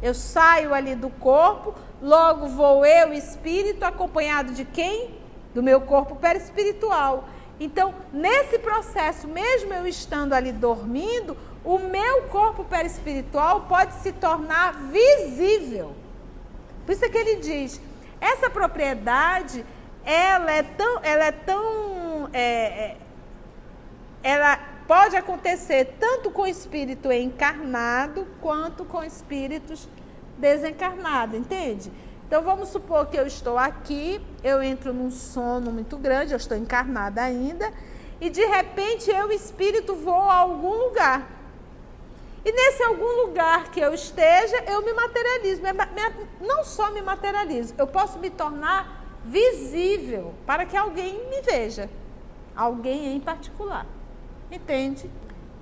Eu 0.00 0.14
saio 0.14 0.72
ali 0.72 0.94
do 0.94 1.10
corpo, 1.10 1.74
logo 2.00 2.46
vou 2.46 2.86
eu, 2.86 3.12
espírito, 3.12 3.84
acompanhado 3.84 4.52
de 4.52 4.64
quem? 4.64 5.19
Do 5.54 5.62
meu 5.62 5.80
corpo 5.80 6.16
perispiritual. 6.16 7.28
Então, 7.58 7.94
nesse 8.12 8.58
processo, 8.58 9.28
mesmo 9.28 9.72
eu 9.74 9.86
estando 9.86 10.32
ali 10.32 10.52
dormindo, 10.52 11.36
o 11.64 11.78
meu 11.78 12.22
corpo 12.24 12.64
perispiritual 12.64 13.62
pode 13.62 13.94
se 13.94 14.12
tornar 14.12 14.72
visível. 14.90 15.94
Por 16.86 16.92
isso 16.92 17.04
é 17.04 17.08
que 17.08 17.18
ele 17.18 17.36
diz: 17.36 17.80
essa 18.20 18.48
propriedade, 18.48 19.64
ela 20.04 20.50
é 20.50 20.62
tão, 20.62 21.00
ela 21.02 21.24
é 21.24 21.32
tão, 21.32 22.30
é, 22.32 22.42
é, 22.42 22.96
ela 24.22 24.58
pode 24.86 25.14
acontecer 25.16 25.96
tanto 26.00 26.30
com 26.30 26.46
espírito 26.46 27.12
encarnado 27.12 28.26
quanto 28.40 28.84
com 28.84 29.04
espíritos 29.04 29.88
desencarnados, 30.38 31.38
entende? 31.38 31.92
Então 32.30 32.44
vamos 32.44 32.68
supor 32.68 33.06
que 33.06 33.16
eu 33.16 33.26
estou 33.26 33.58
aqui, 33.58 34.24
eu 34.44 34.62
entro 34.62 34.94
num 34.94 35.10
sono 35.10 35.72
muito 35.72 35.96
grande, 35.96 36.32
eu 36.32 36.36
estou 36.36 36.56
encarnada 36.56 37.20
ainda, 37.20 37.72
e 38.20 38.30
de 38.30 38.46
repente 38.46 39.10
eu, 39.10 39.32
espírito, 39.32 39.96
vou 39.96 40.14
a 40.14 40.34
algum 40.34 40.86
lugar. 40.86 41.28
E 42.44 42.52
nesse 42.52 42.84
algum 42.84 43.26
lugar 43.26 43.72
que 43.72 43.80
eu 43.80 43.92
esteja, 43.92 44.62
eu 44.68 44.80
me 44.84 44.92
materializo. 44.92 45.60
Não 46.40 46.62
só 46.62 46.92
me 46.92 47.02
materializo, 47.02 47.74
eu 47.76 47.88
posso 47.88 48.20
me 48.20 48.30
tornar 48.30 49.18
visível 49.24 50.32
para 50.46 50.64
que 50.64 50.76
alguém 50.76 51.28
me 51.28 51.42
veja. 51.42 51.90
Alguém 52.54 53.16
em 53.16 53.18
particular. 53.18 53.86
Entende? 54.52 55.10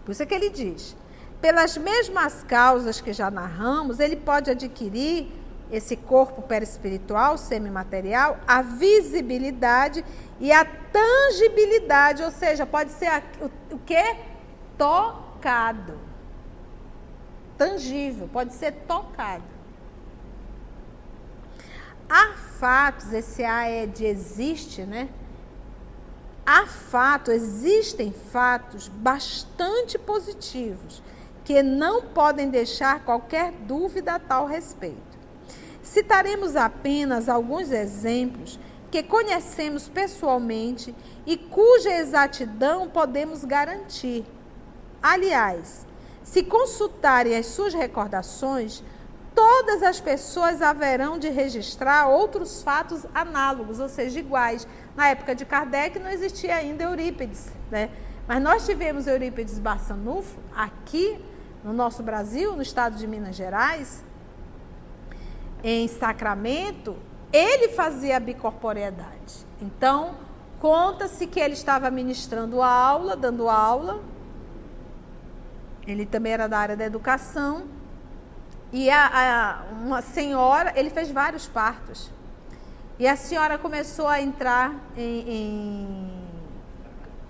Por 0.05 0.13
isso 0.13 0.23
é 0.23 0.27
que 0.27 0.35
ele 0.35 0.51
diz: 0.51 0.95
pelas 1.41 1.79
mesmas 1.79 2.45
causas 2.45 3.01
que 3.01 3.15
já 3.15 3.31
narramos, 3.31 4.01
ele 4.01 4.17
pode 4.17 4.51
adquirir 4.51 5.38
esse 5.71 5.97
corpo 5.97 6.43
perispiritual, 6.43 7.37
semimaterial, 7.37 8.39
a 8.47 8.63
visibilidade 8.63 10.05
e 10.41 10.51
a 10.51 10.65
tangibilidade, 10.65 12.23
ou 12.23 12.31
seja, 12.31 12.65
pode 12.65 12.93
ser 12.93 13.07
a, 13.07 13.23
o, 13.41 13.75
o 13.75 13.79
que? 13.79 14.17
Tocado. 14.77 15.99
Tangível, 17.57 18.29
pode 18.29 18.55
ser 18.55 18.73
tocado. 18.87 19.45
Há 22.09 22.35
fatos, 22.59 23.13
esse 23.13 23.45
A 23.45 23.69
é 23.69 23.85
de 23.87 24.07
existe, 24.07 24.83
né? 24.83 25.09
Há 26.47 26.67
fatos, 26.67 27.35
existem 27.35 28.11
fatos 28.11 28.89
bastante 28.89 29.99
positivos 29.99 31.03
que 31.45 31.63
não 31.63 32.03
podem 32.03 32.49
deixar 32.49 33.05
qualquer 33.05 33.53
dúvida 33.53 34.15
a 34.15 34.19
tal 34.19 34.47
respeito. 34.47 35.08
Citaremos 35.89 36.55
apenas 36.55 37.31
alguns 37.31 37.71
exemplos 37.73 38.61
que 38.91 39.03
conhecemos 39.03 39.89
pessoalmente 39.89 40.95
e 41.25 41.35
cuja 41.35 41.91
exatidão 41.91 42.91
podemos 42.91 43.43
garantir. 43.43 44.23
Aliás, 45.03 45.87
se 46.23 46.43
consultarem 46.43 47.35
as 47.35 47.47
suas 47.47 47.73
recordações, 47.73 48.83
todas 49.35 49.83
as 49.83 49.99
pessoas 49.99 50.61
haverão 50.61 51.19
de 51.19 51.31
registrar 51.31 52.07
outros 52.07 52.63
fatos 52.63 53.07
análogos, 53.15 53.81
ou 53.81 53.89
seja, 53.89 54.21
iguais. 54.21 54.69
Na 54.95 55.09
época 55.09 55.35
de 55.35 55.47
Kardec 55.47 55.99
não 55.99 56.11
existia 56.11 56.57
ainda 56.57 56.85
Eurípides, 56.85 57.51
né? 57.71 57.89
Mas 58.27 58.43
nós 58.43 58.67
tivemos 58.67 59.07
Eurípides 59.07 59.59
Barçanufo 59.59 60.39
aqui 60.55 61.19
no 61.65 61.73
nosso 61.73 62.03
Brasil, 62.03 62.55
no 62.55 62.61
estado 62.61 62.97
de 62.97 63.07
Minas 63.07 63.35
Gerais, 63.35 64.05
em 65.63 65.89
Sacramento, 65.89 66.97
ele 67.33 67.69
fazia 67.69 68.17
a 68.17 68.21
bicorporeidade. 68.21 69.47
Então, 69.61 70.15
conta-se 70.59 71.27
que 71.27 71.41
ele 71.41 71.55
estava 71.55 71.91
ministrando 71.91 72.63
aula, 72.63 73.17
dando 73.17 73.49
aula. 73.49 74.01
Ele 75.87 76.07
também 76.07 76.33
era 76.33 76.49
da 76.49 76.59
área 76.59 76.77
da 76.77 76.85
educação. 76.85 77.65
E 78.73 78.91
a, 78.91 79.07
a, 79.07 79.73
uma 79.73 80.03
senhora, 80.03 80.73
ele 80.77 80.91
fez 80.91 81.11
vários 81.11 81.47
partos. 81.47 82.11
E 82.99 83.07
a 83.07 83.17
senhora 83.17 83.57
começou 83.59 84.07
a 84.07 84.21
entrar 84.21 84.75
em, 84.97 85.21
em, 85.31 86.23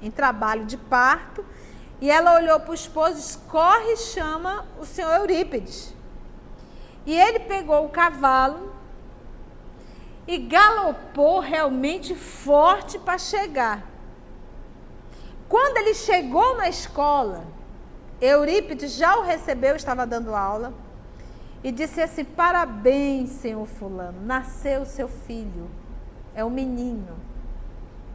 em 0.02 0.10
trabalho 0.10 0.64
de 0.64 0.76
parto. 0.76 1.44
E 2.00 2.10
ela 2.10 2.36
olhou 2.36 2.60
para 2.60 2.70
o 2.70 2.74
esposo, 2.74 3.38
corre 3.48 3.92
e 3.92 3.96
chama 3.96 4.64
o 4.80 4.86
senhor 4.86 5.12
Eurípides. 5.16 5.97
E 7.08 7.18
ele 7.18 7.38
pegou 7.38 7.86
o 7.86 7.88
cavalo 7.88 8.70
e 10.26 10.36
galopou 10.36 11.40
realmente 11.40 12.14
forte 12.14 12.98
para 12.98 13.16
chegar. 13.16 13.82
Quando 15.48 15.78
ele 15.78 15.94
chegou 15.94 16.58
na 16.58 16.68
escola, 16.68 17.46
Eurípides 18.20 18.92
já 18.92 19.16
o 19.16 19.22
recebeu, 19.22 19.74
estava 19.74 20.06
dando 20.06 20.34
aula, 20.34 20.74
e 21.64 21.72
disse 21.72 22.02
assim: 22.02 22.24
Parabéns, 22.24 23.30
senhor 23.30 23.64
Fulano, 23.64 24.20
nasceu 24.20 24.84
seu 24.84 25.08
filho, 25.08 25.70
é 26.34 26.44
um 26.44 26.50
menino. 26.50 27.16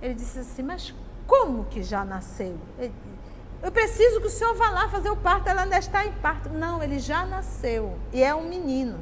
Ele 0.03 0.13
disse 0.13 0.37
assim: 0.37 0.61
Mas 0.61 0.93
como 1.25 1.65
que 1.65 1.81
já 1.81 2.05
nasceu? 2.05 2.59
Ele, 2.77 2.93
eu 3.63 3.71
preciso 3.71 4.19
que 4.19 4.27
o 4.27 4.29
senhor 4.29 4.53
vá 4.55 4.69
lá 4.69 4.89
fazer 4.89 5.09
o 5.09 5.15
parto. 5.15 5.47
Ela 5.47 5.63
ainda 5.63 5.77
está 5.77 6.05
em 6.05 6.11
parto. 6.11 6.49
Não, 6.49 6.83
ele 6.83 6.99
já 6.99 7.25
nasceu. 7.25 7.97
E 8.11 8.21
é 8.21 8.35
um 8.35 8.43
menino. 8.43 9.01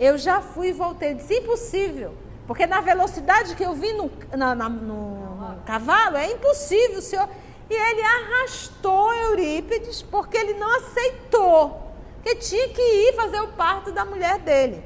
Eu 0.00 0.16
já 0.16 0.40
fui 0.40 0.68
e 0.68 0.72
voltei. 0.72 1.10
Ele 1.10 1.18
disse, 1.18 1.34
impossível. 1.34 2.14
Porque 2.46 2.66
na 2.66 2.80
velocidade 2.80 3.54
que 3.54 3.62
eu 3.62 3.74
vim 3.74 3.92
no, 3.92 4.10
na, 4.34 4.54
na, 4.54 4.68
no, 4.70 5.36
no 5.36 5.62
cavalo, 5.66 6.16
é 6.16 6.32
impossível, 6.32 7.02
senhor. 7.02 7.28
E 7.68 7.74
ele 7.74 8.00
arrastou 8.02 9.12
Eurípides 9.12 10.00
porque 10.00 10.38
ele 10.38 10.54
não 10.54 10.76
aceitou. 10.76 11.92
Que 12.22 12.36
tinha 12.36 12.68
que 12.70 12.80
ir 12.80 13.14
fazer 13.16 13.40
o 13.40 13.48
parto 13.48 13.92
da 13.92 14.06
mulher 14.06 14.38
dele. 14.38 14.82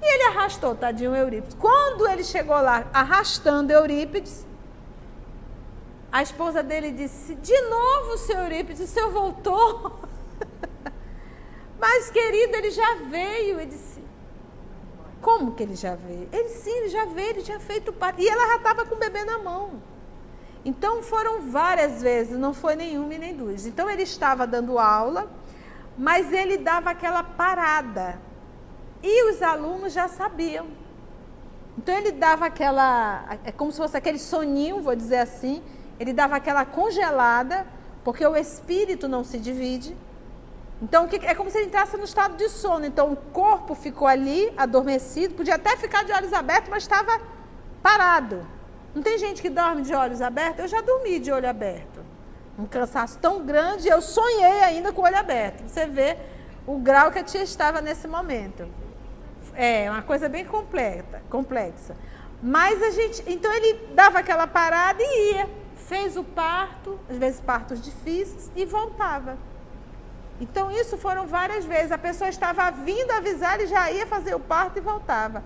E 0.00 0.14
ele 0.14 0.22
arrastou, 0.36 0.76
tadinho, 0.76 1.16
Eurípides. 1.16 1.56
Quando 1.58 2.06
ele 2.06 2.22
chegou 2.22 2.60
lá, 2.60 2.86
arrastando 2.92 3.72
Eurípides, 3.72 4.46
a 6.14 6.22
esposa 6.22 6.62
dele 6.62 6.92
disse: 6.92 7.34
De 7.34 7.60
novo, 7.62 8.16
seu 8.18 8.38
Eurípides, 8.38 8.78
o 8.78 8.86
senhor 8.86 9.10
voltou? 9.10 9.98
Mas, 11.76 12.08
querido, 12.08 12.54
ele 12.54 12.70
já 12.70 12.94
veio. 13.10 13.58
Ele 13.58 13.66
disse: 13.66 14.00
Como 15.20 15.56
que 15.56 15.64
ele 15.64 15.74
já 15.74 15.96
veio? 15.96 16.28
Ele 16.30 16.48
sim, 16.50 16.70
ele 16.70 16.88
já 16.88 17.04
veio, 17.06 17.30
ele 17.30 17.42
tinha 17.42 17.58
feito 17.58 17.92
parte. 17.92 18.22
E 18.22 18.28
ela 18.28 18.46
já 18.46 18.56
estava 18.58 18.86
com 18.86 18.94
o 18.94 18.98
bebê 18.98 19.24
na 19.24 19.38
mão. 19.40 19.82
Então 20.64 21.02
foram 21.02 21.50
várias 21.50 22.00
vezes, 22.00 22.38
não 22.38 22.54
foi 22.54 22.76
nenhuma 22.76 23.12
e 23.12 23.18
nem 23.18 23.34
duas. 23.34 23.66
Então 23.66 23.90
ele 23.90 24.04
estava 24.04 24.46
dando 24.46 24.78
aula, 24.78 25.28
mas 25.98 26.32
ele 26.32 26.58
dava 26.58 26.90
aquela 26.90 27.24
parada. 27.24 28.20
E 29.02 29.32
os 29.32 29.42
alunos 29.42 29.92
já 29.92 30.06
sabiam. 30.06 30.68
Então 31.76 31.92
ele 31.92 32.12
dava 32.12 32.46
aquela, 32.46 33.36
é 33.42 33.50
como 33.50 33.72
se 33.72 33.78
fosse 33.78 33.96
aquele 33.96 34.20
soninho, 34.20 34.80
vou 34.80 34.94
dizer 34.94 35.18
assim, 35.18 35.60
ele 35.98 36.12
dava 36.12 36.36
aquela 36.36 36.64
congelada, 36.64 37.66
porque 38.02 38.26
o 38.26 38.36
espírito 38.36 39.08
não 39.08 39.24
se 39.24 39.38
divide. 39.38 39.96
Então 40.82 41.08
é 41.22 41.34
como 41.34 41.50
se 41.50 41.58
ele 41.58 41.66
entrasse 41.66 41.96
no 41.96 42.04
estado 42.04 42.36
de 42.36 42.48
sono. 42.48 42.84
Então 42.84 43.12
o 43.12 43.16
corpo 43.16 43.74
ficou 43.74 44.06
ali, 44.06 44.52
adormecido, 44.56 45.34
podia 45.34 45.54
até 45.54 45.76
ficar 45.76 46.04
de 46.04 46.12
olhos 46.12 46.32
abertos, 46.32 46.68
mas 46.68 46.82
estava 46.82 47.20
parado. 47.82 48.46
Não 48.94 49.02
tem 49.02 49.18
gente 49.18 49.42
que 49.42 49.50
dorme 49.50 49.82
de 49.82 49.94
olhos 49.94 50.20
abertos? 50.20 50.60
Eu 50.60 50.68
já 50.68 50.80
dormi 50.80 51.18
de 51.18 51.32
olho 51.32 51.48
aberto. 51.48 52.00
Um 52.58 52.66
cansaço 52.66 53.18
tão 53.18 53.44
grande, 53.44 53.88
eu 53.88 54.00
sonhei 54.00 54.62
ainda 54.62 54.92
com 54.92 55.02
o 55.02 55.04
olho 55.04 55.16
aberto. 55.16 55.66
Você 55.66 55.86
vê 55.86 56.16
o 56.66 56.78
grau 56.78 57.10
que 57.10 57.18
a 57.18 57.24
tia 57.24 57.42
estava 57.42 57.80
nesse 57.80 58.06
momento. 58.06 58.68
É, 59.54 59.90
uma 59.90 60.02
coisa 60.02 60.28
bem 60.28 60.44
completa, 60.44 61.22
complexa. 61.28 61.96
Mas 62.42 62.82
a 62.82 62.90
gente, 62.90 63.24
então 63.26 63.52
ele 63.52 63.88
dava 63.94 64.18
aquela 64.18 64.46
parada 64.46 64.98
e 65.00 65.32
ia, 65.32 65.48
fez 65.88 66.16
o 66.16 66.24
parto, 66.24 66.98
às 67.08 67.16
vezes 67.16 67.40
partos 67.40 67.80
difíceis 67.80 68.50
e 68.56 68.64
voltava. 68.64 69.36
Então 70.40 70.70
isso 70.70 70.96
foram 70.96 71.26
várias 71.26 71.64
vezes. 71.64 71.92
A 71.92 71.98
pessoa 71.98 72.28
estava 72.28 72.70
vindo 72.70 73.10
avisar, 73.12 73.58
ele 73.58 73.68
já 73.68 73.90
ia 73.90 74.06
fazer 74.06 74.34
o 74.34 74.40
parto 74.40 74.78
e 74.78 74.80
voltava. 74.80 75.42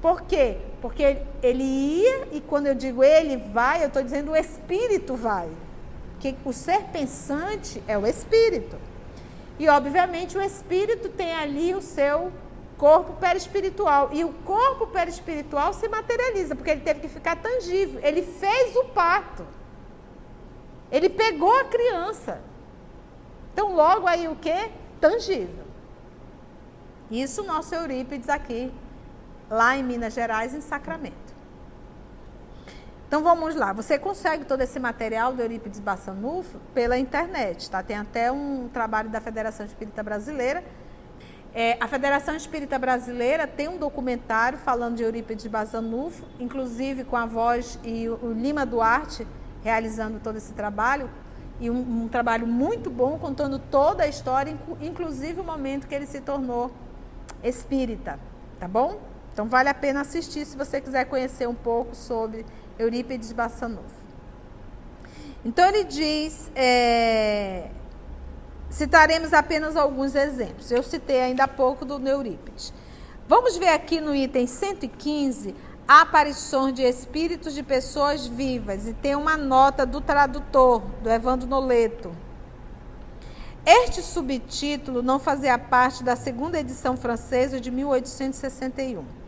Por 0.00 0.22
quê? 0.22 0.58
Porque 0.80 1.22
ele 1.42 1.64
ia, 1.64 2.28
e 2.32 2.40
quando 2.40 2.66
eu 2.68 2.74
digo 2.74 3.02
ele 3.02 3.36
vai, 3.36 3.82
eu 3.82 3.88
estou 3.88 4.02
dizendo 4.02 4.32
o 4.32 4.36
espírito 4.36 5.14
vai. 5.14 5.48
Porque 6.12 6.34
o 6.44 6.52
ser 6.52 6.84
pensante 6.84 7.82
é 7.86 7.98
o 7.98 8.06
espírito. 8.06 8.76
E, 9.58 9.68
obviamente, 9.68 10.38
o 10.38 10.42
espírito 10.42 11.08
tem 11.08 11.32
ali 11.32 11.74
o 11.74 11.80
seu 11.80 12.32
corpo 12.78 13.14
perispiritual. 13.14 14.10
E 14.12 14.24
o 14.24 14.32
corpo 14.32 14.86
perispiritual 14.86 15.74
se 15.74 15.88
materializa, 15.88 16.54
porque 16.54 16.70
ele 16.70 16.80
teve 16.80 17.00
que 17.00 17.08
ficar 17.08 17.36
tangível. 17.36 18.00
Ele 18.02 18.22
fez 18.22 18.74
o 18.76 18.84
parto. 18.86 19.46
Ele 20.90 21.10
pegou 21.10 21.54
a 21.60 21.64
criança. 21.64 22.40
Então, 23.52 23.74
logo 23.74 24.06
aí 24.06 24.28
o 24.28 24.36
que? 24.36 24.70
Tangível. 25.00 25.66
Isso 27.10 27.42
nosso 27.42 27.74
Eurípides 27.74 28.28
aqui 28.28 28.72
lá 29.50 29.76
em 29.76 29.82
Minas 29.82 30.14
Gerais, 30.14 30.54
em 30.54 30.60
Sacramento. 30.60 31.28
Então 33.06 33.22
vamos 33.22 33.54
lá, 33.54 33.72
você 33.72 33.98
consegue 33.98 34.44
todo 34.44 34.60
esse 34.60 34.78
material 34.78 35.32
do 35.32 35.40
Eurípides 35.40 35.80
Bassanufo 35.80 36.60
pela 36.74 36.98
internet, 36.98 37.70
tá? 37.70 37.82
Tem 37.82 37.96
até 37.96 38.30
um 38.30 38.68
trabalho 38.68 39.08
da 39.08 39.18
Federação 39.18 39.64
Espírita 39.64 40.02
Brasileira. 40.02 40.62
É, 41.60 41.76
a 41.80 41.88
Federação 41.88 42.36
Espírita 42.36 42.78
Brasileira 42.78 43.44
tem 43.44 43.66
um 43.66 43.78
documentário 43.78 44.56
falando 44.58 44.94
de 44.94 45.02
Eurípides 45.02 45.44
Bassanufo, 45.48 46.24
inclusive 46.38 47.02
com 47.02 47.16
a 47.16 47.26
voz 47.26 47.80
e 47.82 48.08
o 48.08 48.32
Lima 48.32 48.64
Duarte 48.64 49.26
realizando 49.64 50.20
todo 50.20 50.36
esse 50.36 50.52
trabalho, 50.52 51.10
e 51.58 51.68
um, 51.68 52.04
um 52.04 52.06
trabalho 52.06 52.46
muito 52.46 52.88
bom 52.88 53.18
contando 53.18 53.58
toda 53.58 54.04
a 54.04 54.06
história, 54.06 54.56
inclusive 54.80 55.40
o 55.40 55.42
momento 55.42 55.88
que 55.88 55.94
ele 55.96 56.06
se 56.06 56.20
tornou 56.20 56.70
espírita, 57.42 58.20
tá 58.60 58.68
bom? 58.68 59.00
Então 59.32 59.48
vale 59.48 59.68
a 59.68 59.74
pena 59.74 60.02
assistir 60.02 60.44
se 60.44 60.56
você 60.56 60.80
quiser 60.80 61.06
conhecer 61.06 61.48
um 61.48 61.56
pouco 61.56 61.92
sobre 61.92 62.46
Eurípides 62.78 63.32
Bassanufo. 63.32 64.06
Então 65.44 65.66
ele 65.66 65.82
diz, 65.82 66.52
é, 66.54 67.68
citaremos 68.70 69.32
apenas 69.32 69.76
alguns 69.76 70.14
exemplos. 70.14 70.70
Eu 70.70 70.82
citei 70.82 71.20
ainda 71.20 71.44
há 71.44 71.48
pouco 71.48 71.84
do 71.84 71.98
Eurípides. 72.06 72.72
Vamos 73.26 73.56
ver 73.56 73.68
aqui 73.68 74.00
no 74.00 74.14
item 74.14 74.46
115 74.46 75.54
aparições 75.86 76.74
de 76.74 76.82
espíritos 76.82 77.54
de 77.54 77.62
pessoas 77.62 78.26
vivas 78.26 78.86
e 78.86 78.92
tem 78.92 79.14
uma 79.14 79.36
nota 79.36 79.86
do 79.86 80.00
tradutor, 80.00 80.82
do 81.02 81.10
Evandro 81.10 81.48
Noleto. 81.48 82.10
Este 83.64 84.02
subtítulo 84.02 85.02
não 85.02 85.18
fazia 85.18 85.58
parte 85.58 86.02
da 86.02 86.16
segunda 86.16 86.58
edição 86.58 86.96
francesa 86.96 87.60
de 87.60 87.70
1861 87.70 89.18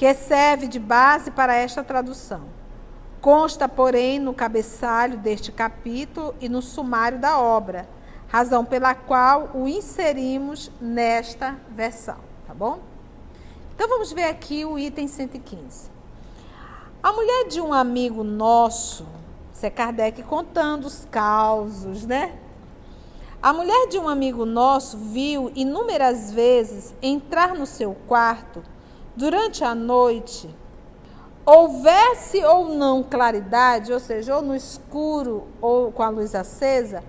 que 0.00 0.14
serve 0.14 0.66
de 0.66 0.78
base 0.78 1.30
para 1.30 1.54
esta 1.54 1.84
tradução. 1.84 2.44
Consta, 3.20 3.68
porém, 3.68 4.18
no 4.18 4.32
cabeçalho 4.32 5.18
deste 5.18 5.52
capítulo 5.52 6.34
e 6.40 6.48
no 6.48 6.62
sumário 6.62 7.18
da 7.18 7.38
obra, 7.38 7.86
razão 8.30 8.64
pela 8.64 8.94
qual 8.94 9.50
o 9.54 9.66
inserimos 9.66 10.70
nesta 10.80 11.56
versão, 11.70 12.16
tá 12.46 12.54
bom? 12.54 12.78
Então 13.74 13.88
vamos 13.88 14.12
ver 14.12 14.24
aqui 14.24 14.64
o 14.64 14.78
item 14.78 15.08
115. 15.08 15.90
A 17.02 17.12
mulher 17.12 17.48
de 17.48 17.60
um 17.60 17.72
amigo 17.72 18.22
nosso, 18.22 19.04
isso 19.52 19.66
é 19.66 19.70
Kardec 19.70 20.22
contando 20.22 20.84
os 20.84 21.06
causos, 21.10 22.06
né? 22.06 22.38
A 23.42 23.52
mulher 23.52 23.88
de 23.88 23.98
um 23.98 24.08
amigo 24.08 24.44
nosso 24.44 24.98
viu 24.98 25.50
inúmeras 25.54 26.30
vezes 26.30 26.94
entrar 27.02 27.54
no 27.54 27.66
seu 27.66 27.96
quarto 28.06 28.62
durante 29.16 29.64
a 29.64 29.74
noite, 29.74 30.54
houvesse 31.44 32.44
ou 32.44 32.68
não 32.68 33.02
claridade, 33.02 33.92
ou 33.92 33.98
seja, 33.98 34.36
ou 34.36 34.42
no 34.42 34.54
escuro 34.54 35.48
ou 35.60 35.90
com 35.90 36.02
a 36.02 36.10
luz 36.10 36.34
acesa, 36.34 37.02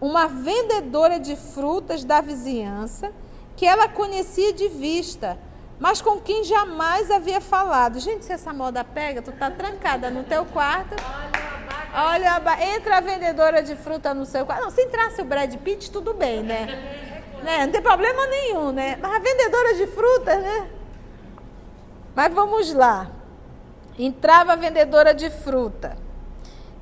uma 0.00 0.26
vendedora 0.28 1.18
de 1.18 1.36
frutas 1.36 2.04
da 2.04 2.20
vizinhança 2.20 3.12
que 3.56 3.66
ela 3.66 3.88
conhecia 3.88 4.52
de 4.52 4.68
vista, 4.68 5.36
mas 5.80 6.00
com 6.00 6.20
quem 6.20 6.44
jamais 6.44 7.10
havia 7.10 7.40
falado. 7.40 7.98
Gente, 7.98 8.24
se 8.24 8.32
essa 8.32 8.52
moda 8.52 8.84
pega, 8.84 9.20
tu 9.20 9.32
tá 9.32 9.50
trancada 9.50 10.10
no 10.10 10.22
teu 10.24 10.44
quarto. 10.44 10.94
Olha, 11.92 12.40
entra 12.76 12.98
a 12.98 13.00
vendedora 13.00 13.62
de 13.62 13.74
fruta 13.74 14.14
no 14.14 14.24
seu 14.24 14.46
quarto. 14.46 14.62
Não, 14.62 14.70
se 14.70 14.82
entrasse 14.82 15.20
o 15.20 15.24
Brad 15.24 15.52
Pitt, 15.56 15.90
tudo 15.90 16.14
bem, 16.14 16.42
né? 16.42 16.66
né? 17.42 17.66
Não 17.66 17.72
tem 17.72 17.82
problema 17.82 18.26
nenhum, 18.26 18.70
né? 18.70 18.96
Mas 19.00 19.12
a 19.12 19.18
vendedora 19.18 19.74
de 19.74 19.86
frutas, 19.88 20.42
né? 20.42 20.70
Mas 22.14 22.32
vamos 22.32 22.72
lá. 22.72 23.10
Entrava 23.98 24.52
a 24.52 24.56
vendedora 24.56 25.12
de 25.12 25.30
fruta, 25.30 25.96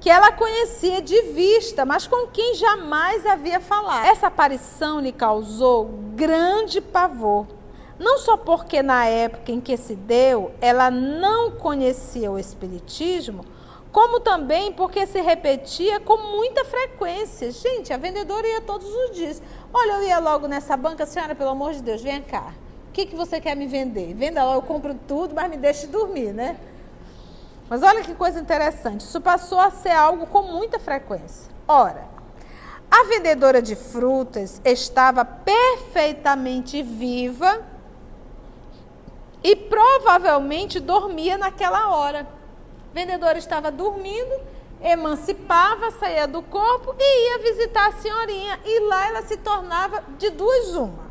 que 0.07 0.11
ela 0.11 0.31
conhecia 0.31 1.03
de 1.03 1.21
vista, 1.33 1.85
mas 1.85 2.07
com 2.07 2.29
quem 2.29 2.55
jamais 2.55 3.27
havia 3.27 3.59
falado. 3.59 4.07
Essa 4.07 4.29
aparição 4.29 5.01
lhe 5.01 5.11
causou 5.11 5.90
grande 6.14 6.81
pavor. 6.81 7.45
Não 7.99 8.16
só 8.16 8.37
porque 8.37 8.85
na 8.85 9.07
época 9.07 9.51
em 9.51 9.61
que 9.61 9.77
se 9.77 9.97
deu, 9.97 10.53
ela 10.61 10.92
não 10.92 11.51
conhecia 11.51 12.31
o 12.31 12.38
espiritismo, 12.38 13.45
como 13.90 14.21
também 14.21 14.71
porque 14.71 15.09
se 15.09 15.21
repetia 15.21 15.99
com 15.99 16.19
muita 16.19 16.64
frequência. 16.64 17.51
Gente, 17.51 17.92
a 17.92 17.97
vendedora 17.97 18.47
ia 18.47 18.61
todos 18.61 18.87
os 18.87 19.11
dias. 19.11 19.42
Olha, 19.75 19.95
eu 19.95 20.05
ia 20.05 20.21
logo 20.21 20.47
nessa 20.47 20.77
banca, 20.77 21.05
senhora, 21.05 21.35
pelo 21.35 21.51
amor 21.51 21.73
de 21.73 21.83
Deus, 21.83 22.01
vem 22.01 22.23
cá 22.23 22.53
que, 22.97 23.05
que 23.05 23.14
você 23.14 23.38
quer 23.38 23.55
me 23.55 23.66
vender? 23.66 24.14
Venda 24.14 24.42
lá, 24.42 24.55
eu 24.55 24.62
compro 24.62 24.97
tudo, 25.07 25.35
mas 25.35 25.51
me 25.51 25.59
deixe 25.59 25.87
dormir, 25.87 26.33
né? 26.33 26.57
Mas 27.68 27.83
olha 27.83 28.02
que 28.02 28.14
coisa 28.14 28.38
interessante, 28.38 29.00
isso 29.00 29.20
passou 29.20 29.59
a 29.59 29.70
ser 29.70 29.90
algo 29.90 30.26
com 30.26 30.42
muita 30.42 30.79
frequência. 30.79 31.50
Ora, 31.66 32.05
a 32.90 33.05
vendedora 33.05 33.61
de 33.61 33.74
frutas 33.74 34.61
estava 34.64 35.24
perfeitamente 35.24 36.83
viva 36.83 37.61
e 39.42 39.57
provavelmente 39.57 40.79
dormia 40.79 41.37
naquela 41.37 41.94
hora. 41.96 42.20
A 42.20 42.94
vendedora 42.94 43.38
estava 43.38 43.72
dormindo, 43.72 44.40
emancipava, 44.81 45.90
saía 45.90 46.29
do 46.29 46.42
corpo 46.42 46.94
e 46.96 47.33
ia 47.33 47.38
visitar 47.40 47.88
a 47.88 47.92
senhorinha. 47.92 48.61
E 48.64 48.81
lá 48.81 49.09
ela 49.09 49.22
se 49.22 49.37
tornava 49.37 50.05
de 50.16 50.31
duas 50.31 50.74
uma 50.76 51.06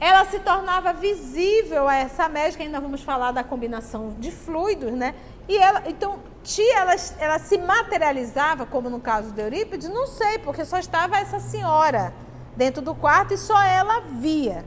ela 0.00 0.24
se 0.26 0.38
tornava 0.40 0.92
visível 0.92 1.88
a 1.88 1.96
essa 1.96 2.28
médica, 2.28 2.62
ainda 2.62 2.80
vamos 2.80 3.02
falar 3.02 3.32
da 3.32 3.42
combinação 3.42 4.14
de 4.18 4.30
fluidos, 4.30 4.92
né? 4.92 5.14
E 5.48 5.56
ela, 5.56 5.82
então, 5.86 6.20
tia, 6.42 6.78
ela, 6.78 6.94
ela 7.18 7.38
se 7.38 7.58
materializava, 7.58 8.64
como 8.64 8.88
no 8.88 9.00
caso 9.00 9.32
de 9.32 9.40
Eurípides, 9.40 9.88
não 9.88 10.06
sei, 10.06 10.38
porque 10.38 10.64
só 10.64 10.78
estava 10.78 11.16
essa 11.16 11.40
senhora 11.40 12.12
dentro 12.56 12.80
do 12.80 12.94
quarto 12.94 13.34
e 13.34 13.38
só 13.38 13.60
ela 13.62 14.00
via. 14.00 14.64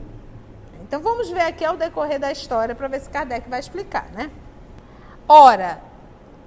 Então 0.82 1.00
vamos 1.00 1.30
ver 1.30 1.42
aqui 1.42 1.64
ao 1.64 1.76
decorrer 1.76 2.18
da 2.18 2.30
história 2.30 2.74
para 2.74 2.88
ver 2.88 3.00
se 3.00 3.08
Kardec 3.08 3.48
vai 3.48 3.60
explicar, 3.60 4.10
né? 4.12 4.30
Ora, 5.26 5.80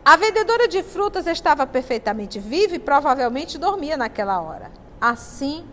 a 0.03 0.15
vendedora 0.17 0.67
de 0.67 0.83
frutas 0.83 1.25
estava 1.25 1.65
perfeitamente 1.65 2.39
viva 2.39 2.75
e 2.75 2.79
provavelmente 2.79 3.57
dormia 3.57 3.97
naquela 3.97 4.39
hora. 4.39 4.69
Assim, 5.01 5.65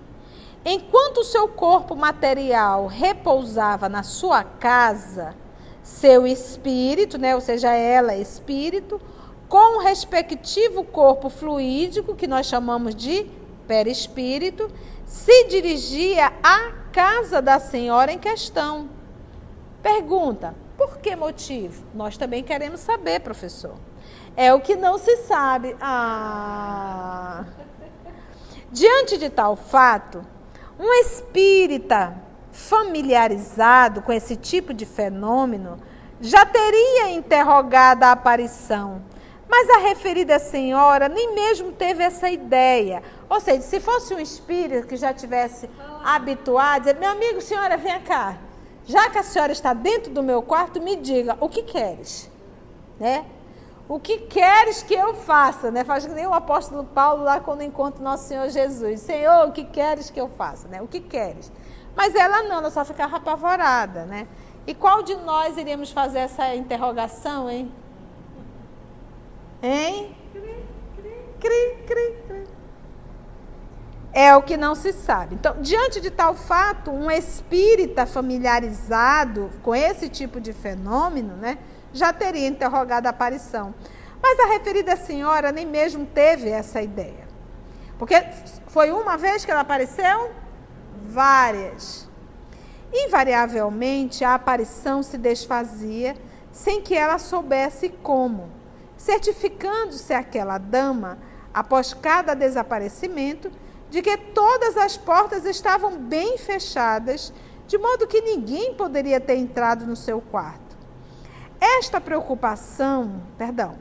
enquanto 0.64 1.24
seu 1.24 1.48
corpo 1.48 1.96
material 1.96 2.86
repousava 2.86 3.88
na 3.88 4.02
sua 4.02 4.44
casa, 4.44 5.34
seu 5.82 6.26
espírito, 6.26 7.18
né, 7.18 7.34
ou 7.34 7.40
seja, 7.40 7.70
ela 7.72 8.14
espírito, 8.14 9.00
com 9.48 9.78
o 9.78 9.82
respectivo 9.82 10.84
corpo 10.84 11.28
fluídico, 11.28 12.14
que 12.14 12.26
nós 12.26 12.46
chamamos 12.46 12.94
de 12.94 13.26
perispírito, 13.66 14.70
se 15.04 15.44
dirigia 15.48 16.32
à 16.42 16.72
casa 16.92 17.42
da 17.42 17.58
senhora 17.58 18.12
em 18.12 18.18
questão. 18.18 18.88
Pergunta: 19.82 20.54
por 20.76 20.98
que 20.98 21.14
motivo? 21.14 21.84
Nós 21.94 22.16
também 22.16 22.42
queremos 22.42 22.80
saber, 22.80 23.20
professor. 23.20 23.74
É 24.36 24.54
o 24.54 24.60
que 24.60 24.74
não 24.74 24.96
se 24.96 25.16
sabe. 25.18 25.76
Ah. 25.80 27.44
Diante 28.70 29.18
de 29.18 29.28
tal 29.28 29.54
fato, 29.54 30.24
um 30.78 30.92
espírita 31.00 32.14
familiarizado 32.50 34.02
com 34.02 34.12
esse 34.12 34.36
tipo 34.36 34.74
de 34.74 34.84
fenômeno 34.84 35.80
já 36.20 36.46
teria 36.46 37.10
interrogado 37.10 38.04
a 38.04 38.12
aparição, 38.12 39.02
mas 39.48 39.68
a 39.70 39.78
referida 39.78 40.38
senhora 40.38 41.08
nem 41.08 41.34
mesmo 41.34 41.72
teve 41.72 42.02
essa 42.02 42.30
ideia. 42.30 43.02
Ou 43.28 43.40
seja, 43.40 43.62
se 43.62 43.80
fosse 43.80 44.14
um 44.14 44.20
espírito 44.20 44.86
que 44.86 44.96
já 44.96 45.12
tivesse 45.12 45.68
habituado, 46.04 46.82
dizer, 46.82 46.98
meu 46.98 47.10
amigo, 47.10 47.40
senhora, 47.40 47.76
vem 47.76 48.00
cá. 48.02 48.38
Já 48.84 49.10
que 49.10 49.18
a 49.18 49.22
senhora 49.22 49.52
está 49.52 49.72
dentro 49.74 50.12
do 50.12 50.22
meu 50.22 50.42
quarto, 50.42 50.80
me 50.80 50.96
diga 50.96 51.36
o 51.40 51.48
que 51.48 51.62
queres, 51.62 52.30
né? 52.98 53.24
O 53.88 53.98
que 53.98 54.18
queres 54.18 54.82
que 54.82 54.94
eu 54.94 55.14
faça, 55.14 55.70
né? 55.70 55.84
Faz 55.84 56.06
que 56.06 56.12
nem 56.12 56.26
o 56.26 56.32
apóstolo 56.32 56.84
Paulo 56.84 57.24
lá 57.24 57.40
quando 57.40 57.62
encontra 57.62 58.02
nosso 58.02 58.28
Senhor 58.28 58.48
Jesus. 58.48 59.00
Senhor, 59.00 59.48
o 59.48 59.52
que 59.52 59.64
queres 59.64 60.08
que 60.08 60.20
eu 60.20 60.28
faça, 60.28 60.68
né? 60.68 60.80
O 60.80 60.88
que 60.88 61.00
queres? 61.00 61.50
Mas 61.94 62.14
ela 62.14 62.42
não, 62.44 62.58
ela 62.58 62.70
só 62.70 62.84
ficava 62.84 63.16
apavorada, 63.16 64.06
né? 64.06 64.26
E 64.66 64.74
qual 64.74 65.02
de 65.02 65.16
nós 65.16 65.56
iríamos 65.56 65.90
fazer 65.90 66.20
essa 66.20 66.54
interrogação, 66.54 67.50
hein? 67.50 67.70
Hein? 69.62 70.14
Cri, 71.40 71.76
cri, 71.86 72.22
cri. 72.26 72.44
É 74.12 74.36
o 74.36 74.42
que 74.42 74.56
não 74.56 74.74
se 74.74 74.92
sabe. 74.92 75.34
Então, 75.34 75.60
diante 75.60 76.00
de 76.00 76.10
tal 76.10 76.34
fato, 76.34 76.90
um 76.90 77.10
espírita 77.10 78.04
familiarizado 78.06 79.50
com 79.62 79.74
esse 79.74 80.08
tipo 80.08 80.40
de 80.40 80.52
fenômeno, 80.52 81.34
né, 81.36 81.58
já 81.92 82.12
teria 82.12 82.48
interrogado 82.48 83.06
a 83.06 83.10
aparição. 83.10 83.74
Mas 84.22 84.38
a 84.38 84.46
referida 84.46 84.96
senhora 84.96 85.50
nem 85.52 85.66
mesmo 85.66 86.06
teve 86.06 86.48
essa 86.48 86.80
ideia. 86.80 87.26
Porque 87.98 88.22
foi 88.68 88.90
uma 88.90 89.16
vez 89.16 89.44
que 89.44 89.50
ela 89.50 89.60
apareceu? 89.60 90.42
várias. 91.12 92.08
Invariavelmente, 92.92 94.24
a 94.24 94.34
aparição 94.34 95.02
se 95.02 95.18
desfazia 95.18 96.16
sem 96.50 96.82
que 96.82 96.94
ela 96.94 97.18
soubesse 97.18 97.88
como, 98.02 98.50
certificando-se 98.96 100.12
aquela 100.12 100.58
dama, 100.58 101.18
após 101.52 101.94
cada 101.94 102.34
desaparecimento, 102.34 103.50
de 103.90 104.02
que 104.02 104.16
todas 104.16 104.76
as 104.76 104.96
portas 104.96 105.44
estavam 105.44 105.98
bem 105.98 106.36
fechadas, 106.38 107.32
de 107.66 107.78
modo 107.78 108.06
que 108.06 108.20
ninguém 108.20 108.74
poderia 108.74 109.20
ter 109.20 109.36
entrado 109.36 109.86
no 109.86 109.96
seu 109.96 110.20
quarto. 110.20 110.61
Esta 111.64 112.00
preocupação, 112.00 113.22
perdão, 113.38 113.78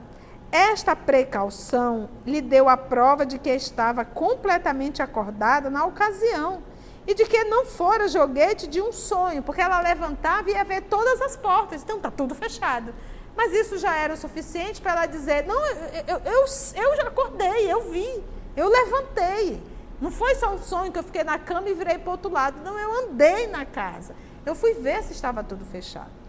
esta 0.52 0.96
precaução 0.96 2.08
lhe 2.24 2.40
deu 2.40 2.70
a 2.70 2.78
prova 2.78 3.26
de 3.26 3.40
que 3.40 3.50
estava 3.50 4.06
completamente 4.06 5.02
acordada 5.02 5.68
na 5.68 5.84
ocasião 5.84 6.62
e 7.08 7.16
de 7.16 7.26
que 7.26 7.44
não 7.46 7.66
fora 7.66 8.08
joguete 8.08 8.68
de 8.68 8.80
um 8.80 8.92
sonho, 8.92 9.42
porque 9.42 9.62
ela 9.62 9.82
levantava 9.82 10.48
e 10.52 10.54
ia 10.54 10.64
ver 10.64 10.82
todas 10.82 11.20
as 11.24 11.36
portas, 11.36 11.82
então 11.82 11.98
está 11.98 12.12
tudo 12.12 12.36
fechado. 12.36 12.94
Mas 13.36 13.52
isso 13.52 13.80
já 13.80 13.98
era 13.98 14.14
o 14.14 14.18
suficiente 14.18 14.80
para 14.80 14.92
ela 14.92 15.06
dizer: 15.08 15.48
Não, 15.48 15.60
eu, 16.08 16.22
eu, 16.24 16.46
eu 16.76 16.96
já 16.98 17.08
acordei, 17.08 17.66
eu 17.68 17.90
vi, 17.90 18.24
eu 18.56 18.70
levantei. 18.70 19.60
Não 20.00 20.12
foi 20.12 20.36
só 20.36 20.54
um 20.54 20.60
sonho 20.60 20.92
que 20.92 21.00
eu 21.00 21.04
fiquei 21.04 21.24
na 21.24 21.40
cama 21.40 21.68
e 21.68 21.74
virei 21.74 21.98
para 21.98 22.10
o 22.10 22.12
outro 22.12 22.32
lado. 22.32 22.62
Não, 22.64 22.78
eu 22.78 23.06
andei 23.06 23.48
na 23.48 23.66
casa. 23.66 24.16
Eu 24.46 24.54
fui 24.54 24.76
ver 24.76 25.02
se 25.02 25.14
estava 25.14 25.44
tudo 25.44 25.66
fechado. 25.66 26.21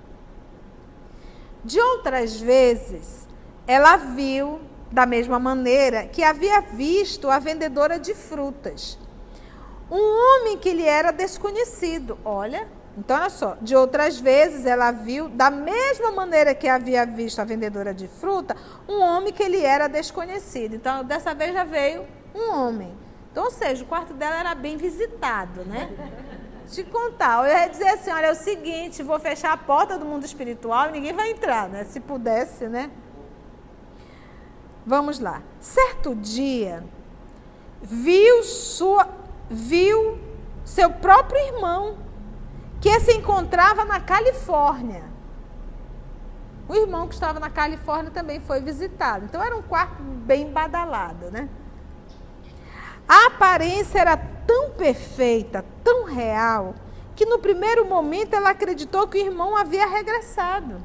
De 1.64 1.80
outras 1.80 2.40
vezes, 2.40 3.28
ela 3.66 3.96
viu, 3.96 4.60
da 4.90 5.06
mesma 5.06 5.38
maneira, 5.38 6.06
que 6.06 6.22
havia 6.22 6.60
visto 6.60 7.30
a 7.30 7.38
vendedora 7.38 7.98
de 7.98 8.14
frutas 8.14 8.98
um 9.92 10.40
homem 10.40 10.56
que 10.56 10.72
lhe 10.72 10.86
era 10.86 11.10
desconhecido. 11.10 12.18
Olha, 12.24 12.66
então 12.96 13.14
olha 13.14 13.28
só, 13.28 13.58
de 13.60 13.76
outras 13.76 14.18
vezes 14.18 14.64
ela 14.64 14.90
viu, 14.90 15.28
da 15.28 15.50
mesma 15.50 16.10
maneira 16.10 16.54
que 16.54 16.66
havia 16.66 17.04
visto 17.04 17.40
a 17.40 17.44
vendedora 17.44 17.92
de 17.92 18.08
fruta, 18.08 18.56
um 18.88 19.02
homem 19.02 19.34
que 19.34 19.46
lhe 19.46 19.62
era 19.62 19.88
desconhecido. 19.88 20.74
Então 20.74 21.04
dessa 21.04 21.34
vez 21.34 21.52
já 21.52 21.64
veio 21.64 22.06
um 22.34 22.54
homem. 22.54 22.96
Então, 23.30 23.44
ou 23.44 23.50
seja, 23.50 23.84
o 23.84 23.86
quarto 23.86 24.14
dela 24.14 24.40
era 24.40 24.54
bem 24.54 24.78
visitado, 24.78 25.62
né? 25.64 25.90
Te 26.72 26.82
contar, 26.84 27.46
eu 27.46 27.54
ia 27.54 27.68
dizer 27.68 27.88
assim, 27.88 28.10
olha, 28.10 28.28
é 28.28 28.32
o 28.32 28.34
seguinte, 28.34 29.02
vou 29.02 29.20
fechar 29.20 29.52
a 29.52 29.58
porta 29.58 29.98
do 29.98 30.06
mundo 30.06 30.24
espiritual 30.24 30.88
e 30.88 30.92
ninguém 30.92 31.12
vai 31.12 31.30
entrar, 31.30 31.68
né? 31.68 31.84
Se 31.84 32.00
pudesse, 32.00 32.66
né? 32.66 32.90
Vamos 34.86 35.20
lá. 35.20 35.42
Certo 35.60 36.14
dia, 36.14 36.82
viu 37.82 38.42
sua 38.42 39.06
viu 39.50 40.18
seu 40.64 40.88
próprio 40.88 41.38
irmão, 41.48 41.98
que 42.80 42.98
se 43.00 43.12
encontrava 43.12 43.84
na 43.84 44.00
Califórnia. 44.00 45.04
O 46.66 46.74
irmão 46.74 47.06
que 47.06 47.12
estava 47.12 47.38
na 47.38 47.50
Califórnia 47.50 48.10
também 48.10 48.40
foi 48.40 48.62
visitado. 48.62 49.26
Então 49.26 49.42
era 49.42 49.54
um 49.54 49.60
quarto 49.60 50.02
bem 50.02 50.50
badalado, 50.50 51.30
né? 51.30 51.50
A 53.08 53.26
aparência 53.26 53.98
era 53.98 54.16
tão 54.16 54.70
perfeita, 54.70 55.64
tão 55.84 56.04
real, 56.04 56.74
que 57.14 57.26
no 57.26 57.38
primeiro 57.38 57.84
momento 57.84 58.34
ela 58.34 58.50
acreditou 58.50 59.06
que 59.06 59.18
o 59.18 59.26
irmão 59.26 59.56
havia 59.56 59.86
regressado. 59.86 60.80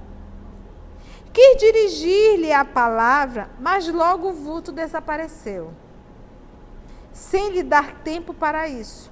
Quis 1.33 1.57
dirigir-lhe 1.57 2.51
a 2.51 2.65
palavra, 2.65 3.49
mas 3.59 3.87
logo 3.87 4.29
o 4.29 4.33
vulto 4.33 4.71
desapareceu 4.71 5.71
sem 7.17 7.49
lhe 7.49 7.63
dar 7.63 7.95
tempo 8.03 8.31
para 8.31 8.69
isso. 8.69 9.11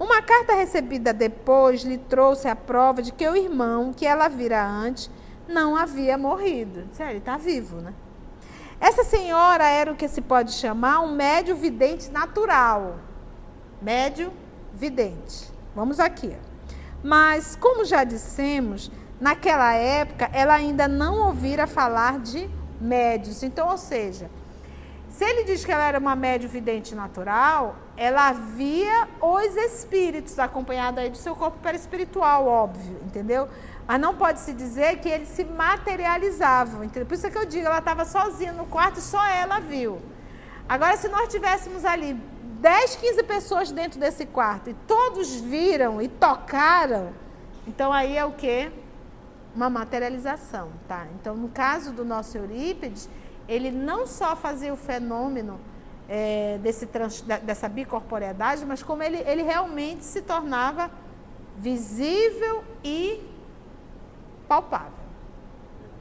Uma 0.00 0.20
carta 0.20 0.54
recebida 0.54 1.12
depois 1.12 1.82
lhe 1.82 1.96
trouxe 1.96 2.48
a 2.48 2.56
prova 2.56 3.00
de 3.00 3.12
que 3.12 3.26
o 3.28 3.36
irmão, 3.36 3.92
que 3.92 4.04
ela 4.04 4.28
vira 4.28 4.64
antes, 4.66 5.08
não 5.46 5.76
havia 5.76 6.18
morrido. 6.18 6.88
Ele 6.98 7.18
está 7.18 7.36
vivo, 7.36 7.76
né? 7.76 7.94
Essa 8.80 9.02
senhora 9.02 9.66
era 9.66 9.92
o 9.92 9.96
que 9.96 10.08
se 10.08 10.20
pode 10.20 10.52
chamar 10.52 11.00
um 11.00 11.12
médio 11.12 11.56
vidente 11.56 12.10
natural. 12.10 12.96
Médio 13.82 14.32
vidente. 14.72 15.50
Vamos 15.74 15.98
aqui. 15.98 16.36
Mas, 17.02 17.56
como 17.56 17.84
já 17.84 18.04
dissemos, 18.04 18.90
naquela 19.20 19.72
época 19.74 20.30
ela 20.32 20.54
ainda 20.54 20.86
não 20.86 21.26
ouvira 21.26 21.66
falar 21.66 22.18
de 22.20 22.48
médios. 22.80 23.42
Então, 23.42 23.68
ou 23.68 23.78
seja, 23.78 24.30
se 25.10 25.24
ele 25.24 25.44
diz 25.44 25.64
que 25.64 25.72
ela 25.72 25.84
era 25.84 25.98
uma 25.98 26.14
médio 26.14 26.48
vidente 26.48 26.94
natural, 26.94 27.76
ela 27.98 28.30
via 28.30 29.08
os 29.20 29.56
espíritos 29.56 30.38
acompanhada 30.38 31.00
aí 31.00 31.10
do 31.10 31.16
seu 31.16 31.34
corpo 31.34 31.58
perispiritual, 31.58 32.46
óbvio, 32.46 32.96
entendeu? 33.04 33.48
Mas 33.88 34.00
não 34.00 34.14
pode 34.14 34.38
se 34.38 34.52
dizer 34.54 35.00
que 35.00 35.08
eles 35.08 35.28
se 35.28 35.44
materializavam, 35.44 36.84
entendeu? 36.84 37.06
Por 37.06 37.14
isso 37.14 37.26
é 37.26 37.30
que 37.30 37.36
eu 37.36 37.44
digo, 37.44 37.66
ela 37.66 37.80
estava 37.80 38.04
sozinha 38.04 38.52
no 38.52 38.66
quarto 38.66 39.00
e 39.00 39.02
só 39.02 39.26
ela 39.26 39.58
viu. 39.58 40.00
Agora, 40.68 40.96
se 40.96 41.08
nós 41.08 41.28
tivéssemos 41.28 41.84
ali 41.84 42.14
10, 42.60 42.94
15 42.94 43.22
pessoas 43.24 43.72
dentro 43.72 43.98
desse 43.98 44.24
quarto 44.26 44.70
e 44.70 44.74
todos 44.86 45.34
viram 45.40 46.00
e 46.00 46.06
tocaram, 46.06 47.12
então 47.66 47.92
aí 47.92 48.16
é 48.16 48.24
o 48.24 48.30
que? 48.30 48.70
Uma 49.56 49.68
materialização, 49.68 50.68
tá? 50.86 51.04
Então, 51.18 51.34
no 51.34 51.48
caso 51.48 51.92
do 51.92 52.04
nosso 52.04 52.38
Eurípides, 52.38 53.08
ele 53.48 53.72
não 53.72 54.06
só 54.06 54.36
fazia 54.36 54.72
o 54.72 54.76
fenômeno 54.76 55.58
é, 56.08 56.58
desse 56.62 56.86
trans, 56.86 57.20
dessa 57.20 57.68
bicorporeidade, 57.68 58.64
mas 58.64 58.82
como 58.82 59.02
ele, 59.02 59.18
ele 59.18 59.42
realmente 59.42 60.04
se 60.04 60.22
tornava 60.22 60.90
visível 61.56 62.64
e 62.82 63.22
palpável. 64.48 64.92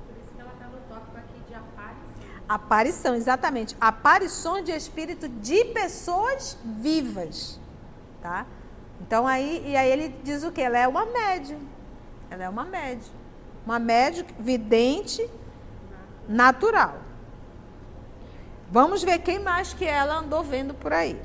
Por 0.07 0.17
isso 0.23 0.33
que 0.33 0.41
ela 0.41 0.53
está 0.53 0.67
no 0.67 0.77
tópico 0.87 1.17
aqui 1.17 1.41
de 1.47 1.53
aparição. 1.53 2.45
Aparição, 2.47 3.15
exatamente. 3.15 3.75
Aparições 3.81 4.63
de 4.63 4.71
espírito 4.71 5.27
de 5.27 5.65
pessoas 5.65 6.57
vivas. 6.63 7.59
Tá? 8.21 8.45
Então 9.01 9.27
aí, 9.27 9.63
e 9.67 9.75
aí 9.75 9.91
ele 9.91 10.15
diz 10.23 10.43
o 10.43 10.51
que? 10.51 10.61
Ela 10.61 10.77
é 10.77 10.87
uma 10.87 11.05
médium. 11.05 11.59
Ela 12.29 12.45
é 12.45 12.49
uma 12.49 12.63
médium. 12.63 13.13
Uma 13.65 13.79
médium 13.79 14.25
vidente 14.39 15.29
natural. 16.27 17.06
Vamos 18.69 19.03
ver 19.03 19.19
quem 19.19 19.39
mais 19.39 19.73
que 19.73 19.85
ela 19.85 20.19
andou 20.19 20.43
vendo 20.43 20.73
por 20.73 20.91
aí. 20.91 21.19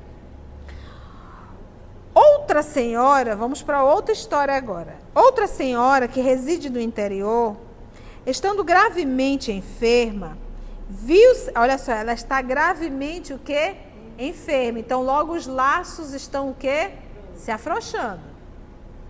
Outra 2.14 2.62
senhora, 2.62 3.34
vamos 3.34 3.62
para 3.62 3.82
outra 3.82 4.12
história 4.12 4.54
agora. 4.54 4.96
Outra 5.14 5.46
senhora 5.46 6.06
que 6.06 6.20
reside 6.20 6.68
no 6.70 6.80
interior, 6.80 7.56
estando 8.26 8.62
gravemente 8.62 9.50
enferma, 9.50 10.36
viu, 10.88 11.32
olha 11.56 11.78
só, 11.78 11.92
ela 11.92 12.12
está 12.12 12.40
gravemente 12.42 13.32
o 13.32 13.38
quê? 13.38 13.76
Enferma. 14.18 14.78
Então 14.78 15.02
logo 15.02 15.32
os 15.32 15.46
laços 15.46 16.12
estão 16.12 16.50
o 16.50 16.54
quê? 16.54 16.92
Se 17.34 17.50
afrouxando. 17.50 18.20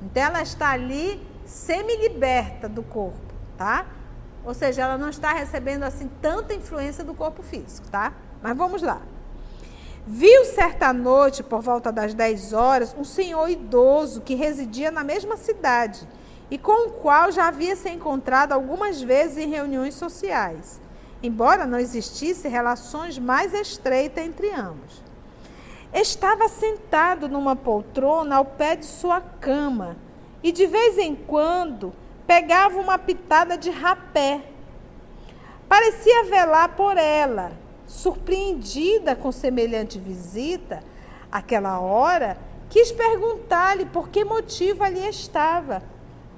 Então 0.01 0.23
ela 0.23 0.43
está 0.43 0.71
ali 0.71 1.21
semi-liberta 1.45 2.69
do 2.69 2.83
corpo, 2.83 3.35
tá? 3.59 3.85
Ou 4.45 4.55
seja, 4.55 4.83
ela 4.83 4.99
não 4.99 5.09
está 5.09 5.33
recebendo 5.33 5.85
assim 5.85 6.11
tanta 6.21 6.55
influência 6.55 7.05
do 7.05 7.15
corpo 7.15 7.43
físico, 7.43 7.89
tá? 7.89 8.13
Mas 8.43 8.57
vamos 8.57 8.83
lá. 8.83 9.01
Viu 10.05 10.45
certa 10.47 10.93
noite, 10.93 11.45
por 11.45 11.63
volta 11.63 11.93
das 11.93 12.13
10 12.13 12.53
horas, 12.53 12.95
um 12.99 13.05
senhor 13.05 13.49
idoso 13.49 14.21
que 14.21 14.35
residia 14.35 14.91
na 14.91 15.05
mesma 15.05 15.37
cidade 15.37 16.09
e 16.51 16.59
com 16.59 16.89
o 16.89 16.91
qual 16.91 17.31
já 17.31 17.47
havia 17.47 17.77
se 17.77 17.89
encontrado 17.89 18.53
algumas 18.53 19.01
vezes 19.01 19.39
em 19.39 19.49
reuniões 19.49 19.95
sociais, 19.95 20.81
embora 21.23 21.65
não 21.65 21.79
existisse 21.79 22.49
relações 22.49 23.17
mais 23.17 23.55
estreitas 23.55 24.25
entre 24.25 24.53
ambos. 24.53 25.03
Estava 25.95 26.49
sentado 26.49 27.29
numa 27.29 27.55
poltrona 27.55 28.37
ao 28.37 28.45
pé 28.45 28.75
de 28.75 28.87
sua 28.87 29.21
cama 29.21 29.97
e 30.43 30.51
de 30.51 30.67
vez 30.67 30.99
em 30.99 31.15
quando 31.15 31.93
pegava 32.27 32.79
uma 32.79 32.99
pitada 32.99 33.57
de 33.57 33.71
rapé. 33.71 34.43
Parecia 35.69 36.25
velar 36.25 36.71
por 36.71 36.97
ela 36.97 37.53
surpreendida 37.93 39.15
com 39.15 39.31
semelhante 39.31 39.99
visita, 39.99 40.83
aquela 41.31 41.79
hora, 41.79 42.39
quis 42.71 42.91
perguntar-lhe 42.91 43.85
por 43.85 44.09
que 44.09 44.25
motivo 44.25 44.83
ali 44.83 45.07
estava. 45.07 45.83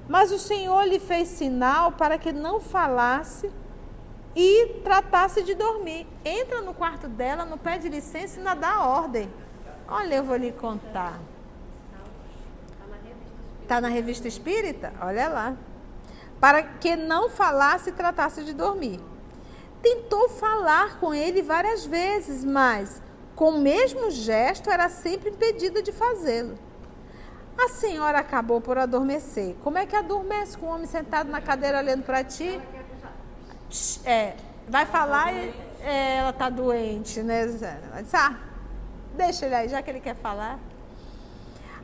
Mas 0.09 0.33
o 0.33 0.38
Senhor 0.38 0.85
lhe 0.85 0.99
fez 0.99 1.29
sinal 1.29 1.92
para 1.92 2.18
que 2.18 2.33
não 2.33 2.61
falasse 2.61 3.51
e 4.35 4.81
tratasse 4.83 5.44
de 5.44 5.55
dormir. 5.55 6.07
Entra 6.25 6.61
no 6.61 6.75
quarto 6.75 7.09
dela, 7.09 7.44
não 7.44 7.57
pede 7.57 7.88
licença 7.88 8.40
e 8.40 8.42
não 8.42 8.57
dá 8.57 8.81
ordem. 8.81 9.31
Olha, 9.88 10.16
eu 10.16 10.25
vou 10.25 10.37
lhe 10.37 10.51
contar. 10.51 11.20
Está 13.62 13.81
na 13.81 13.88
revista 13.88 14.27
espírita? 14.27 14.92
Olha 15.01 15.29
lá. 15.29 15.57
Para 16.40 16.62
que 16.62 16.97
não 16.97 17.31
falasse 17.31 17.90
e 17.90 17.92
tratasse 17.92 18.44
de 18.44 18.53
dormir 18.53 19.01
tentou 19.85 20.31
falar 20.31 20.99
com 20.99 21.12
ele 21.12 21.42
várias 21.42 21.85
vezes, 21.85 22.42
mas 22.42 23.03
com 23.37 23.51
o 23.51 23.61
mesmo 23.61 24.11
gesto 24.11 24.70
era 24.70 24.88
sempre 24.88 25.29
impedida 25.29 25.83
de 25.83 25.92
fazê-lo. 25.92 26.59
A 27.59 27.68
senhora 27.68 28.18
acabou 28.18 28.62
por 28.62 28.79
adormecer. 28.79 29.55
Como 29.62 29.77
é 29.77 29.85
que 29.85 29.94
adormece 29.94 30.57
com 30.57 30.66
um 30.66 30.70
homem 30.70 30.87
sentado 30.87 31.31
na 31.31 31.40
cadeira 31.42 31.79
olhando 31.79 32.03
para 32.03 32.25
ti? 32.25 32.59
É, 34.07 34.35
vai 34.66 34.87
falar 34.87 35.35
e 35.35 35.55
é, 35.83 36.16
ela 36.16 36.31
está 36.31 36.49
doente, 36.49 37.20
né? 37.20 37.47
Disse, 37.47 38.16
ah, 38.16 38.38
deixa 39.14 39.44
ele 39.44 39.55
aí, 39.55 39.68
já 39.68 39.83
que 39.83 39.90
ele 39.90 40.01
quer 40.01 40.16
falar. 40.16 40.59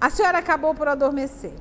A 0.01 0.09
senhora 0.09 0.39
acabou 0.39 0.75
por 0.75 0.89
adormecer. 0.89 1.53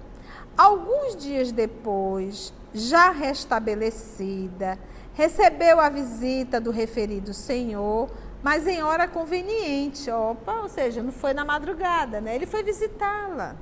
Alguns 0.57 1.17
dias 1.17 1.51
depois, 1.51 2.53
já 2.73 3.11
restabelecida, 3.11 4.77
recebeu 5.13 5.79
a 5.79 5.89
visita 5.89 6.61
do 6.61 6.71
referido 6.71 7.33
senhor, 7.33 8.09
mas 8.41 8.67
em 8.67 8.81
hora 8.81 9.07
conveniente. 9.07 10.09
Opa, 10.09 10.61
ou 10.61 10.69
seja, 10.69 11.03
não 11.03 11.11
foi 11.11 11.33
na 11.33 11.43
madrugada, 11.43 12.21
né? 12.21 12.35
Ele 12.35 12.45
foi 12.45 12.63
visitá-la. 12.63 13.55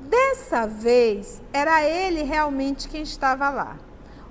Dessa 0.00 0.66
vez, 0.66 1.40
era 1.52 1.82
ele 1.82 2.22
realmente 2.22 2.88
quem 2.88 3.02
estava 3.02 3.48
lá. 3.50 3.76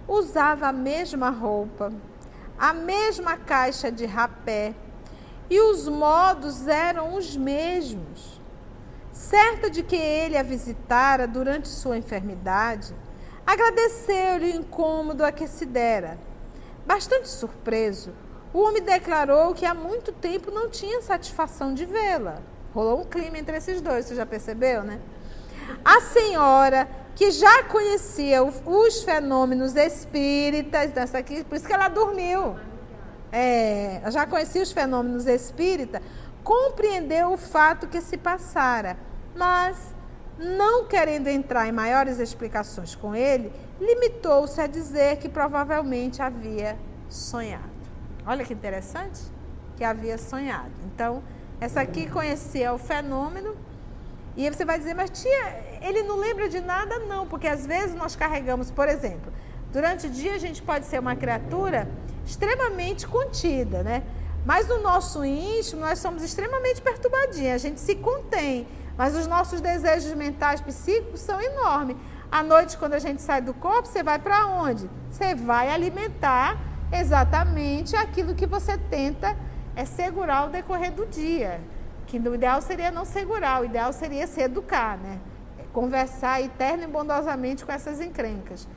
Usava 0.08 0.68
a 0.68 0.72
mesma 0.72 1.30
roupa, 1.30 1.92
a 2.58 2.74
mesma 2.74 3.36
caixa 3.38 3.92
de 3.92 4.06
rapé, 4.06 4.74
e 5.50 5.60
os 5.60 5.88
modos 5.88 6.68
eram 6.68 7.16
os 7.16 7.36
mesmos. 7.36 8.42
Certa 9.12 9.70
de 9.70 9.82
que 9.82 9.96
ele 9.96 10.38
a 10.38 10.44
visitara 10.44 11.28
durante 11.28 11.68
sua 11.68 11.98
enfermidade, 11.98 12.94
Agradeceu-lhe 13.46 14.52
o 14.52 14.56
incômodo 14.56 15.24
a 15.24 15.32
que 15.32 15.48
se 15.48 15.66
dera. 15.66 16.18
Bastante 16.86 17.28
surpreso, 17.28 18.14
o 18.54 18.62
homem 18.62 18.82
declarou 18.82 19.54
que 19.54 19.66
há 19.66 19.74
muito 19.74 20.12
tempo 20.12 20.52
não 20.52 20.70
tinha 20.70 21.02
satisfação 21.02 21.74
de 21.74 21.86
vê-la. 21.86 22.42
Rolou 22.74 23.02
um 23.02 23.06
clima 23.06 23.38
entre 23.38 23.58
esses 23.58 23.82
dois, 23.82 24.06
você 24.06 24.16
já 24.16 24.26
percebeu, 24.26 24.84
né? 24.84 25.00
A 25.84 26.02
senhora, 26.02 26.88
que 27.16 27.32
já 27.32 27.64
conhecia 27.64 28.44
os 28.44 29.04
fenômenos 29.04 29.76
espíritas, 29.76 30.92
dessa 30.92 31.18
aqui, 31.18 31.44
por 31.44 31.56
isso 31.56 31.66
que 31.66 31.74
ela 31.74 31.88
dormiu. 31.88 32.56
É, 33.32 34.02
já 34.10 34.26
conhecia 34.26 34.62
os 34.62 34.72
fenômenos 34.72 35.26
espíritas, 35.26 36.02
compreendeu 36.44 37.32
o 37.32 37.38
fato 37.38 37.88
que 37.88 38.02
se 38.02 38.18
passara, 38.18 38.98
mas 39.36 39.95
não 40.38 40.86
querendo 40.86 41.28
entrar 41.28 41.68
em 41.68 41.72
maiores 41.72 42.20
explicações 42.20 42.96
com 42.96 43.16
ele, 43.16 43.52
limitou-se 43.80 44.60
a 44.60 44.68
dizer 44.68 45.18
que 45.18 45.30
provavelmente 45.30 46.22
havia 46.22 46.78
sonhado. 47.10 47.64
Olha 48.26 48.44
que 48.44 48.54
interessante, 48.54 49.22
que 49.78 49.84
havia 49.84 50.18
sonhado. 50.18 50.72
Então, 50.86 51.24
essa 51.60 51.82
aqui 51.82 52.10
conhecia 52.10 52.74
o 52.74 52.78
fenômeno, 52.78 53.56
e 54.36 54.50
você 54.50 54.66
vai 54.66 54.78
dizer, 54.78 54.94
mas 54.94 55.10
tia, 55.10 55.78
ele 55.82 56.04
não 56.04 56.18
lembra 56.18 56.50
de 56.50 56.60
nada? 56.60 57.00
Não, 57.00 57.26
porque 57.26 57.48
às 57.48 57.66
vezes 57.66 57.96
nós 57.96 58.16
carregamos, 58.16 58.70
por 58.70 58.90
exemplo, 58.90 59.32
durante 59.72 60.08
o 60.08 60.10
dia 60.10 60.34
a 60.34 60.38
gente 60.38 60.62
pode 60.62 60.86
ser 60.86 61.00
uma 61.00 61.16
criatura 61.16 61.88
extremamente 62.26 63.08
contida, 63.08 63.82
né? 63.82 64.04
Mas 64.46 64.68
no 64.68 64.82
nosso 64.82 65.24
íntimo 65.24 65.82
nós 65.82 66.00
somos 66.00 66.22
extremamente 66.22 66.82
perturbadinhos, 66.82 67.54
a 67.54 67.58
gente 67.58 67.80
se 67.80 67.96
contém. 67.96 68.68
Mas 68.98 69.16
os 69.16 69.28
nossos 69.28 69.62
desejos 69.62 70.14
mentais 70.14 70.62
psíquicos 70.62 71.20
são 71.20 71.42
enormes. 71.42 71.98
À 72.32 72.42
noite, 72.42 72.78
quando 72.78 72.94
a 72.94 73.00
gente 73.00 73.22
sai 73.22 73.42
do 73.42 73.54
corpo, 73.54 73.88
você 73.88 74.02
vai 74.02 74.20
para 74.20 74.48
onde? 74.48 74.90
Você 75.10 75.36
vai 75.36 75.70
alimentar 75.70 76.58
exatamente 76.92 77.96
aquilo 77.96 78.36
que 78.36 78.46
você 78.46 78.78
tenta 78.78 79.36
é 79.76 79.86
segurar 79.86 80.38
ao 80.38 80.50
decorrer 80.50 80.92
do 80.92 81.06
dia. 81.06 81.62
Que 82.08 82.18
o 82.18 82.36
ideal 82.36 82.62
seria 82.62 82.92
não 82.92 83.04
segurar, 83.04 83.62
o 83.62 83.66
ideal 83.66 83.92
seria 83.92 84.26
se 84.28 84.42
educar, 84.42 84.98
né? 84.98 85.20
Conversar 85.74 86.42
eterno 86.42 86.84
e 86.84 86.88
bondosamente 86.88 87.66
com 87.66 87.72
essas 87.72 88.00
encrencas. 88.00 88.68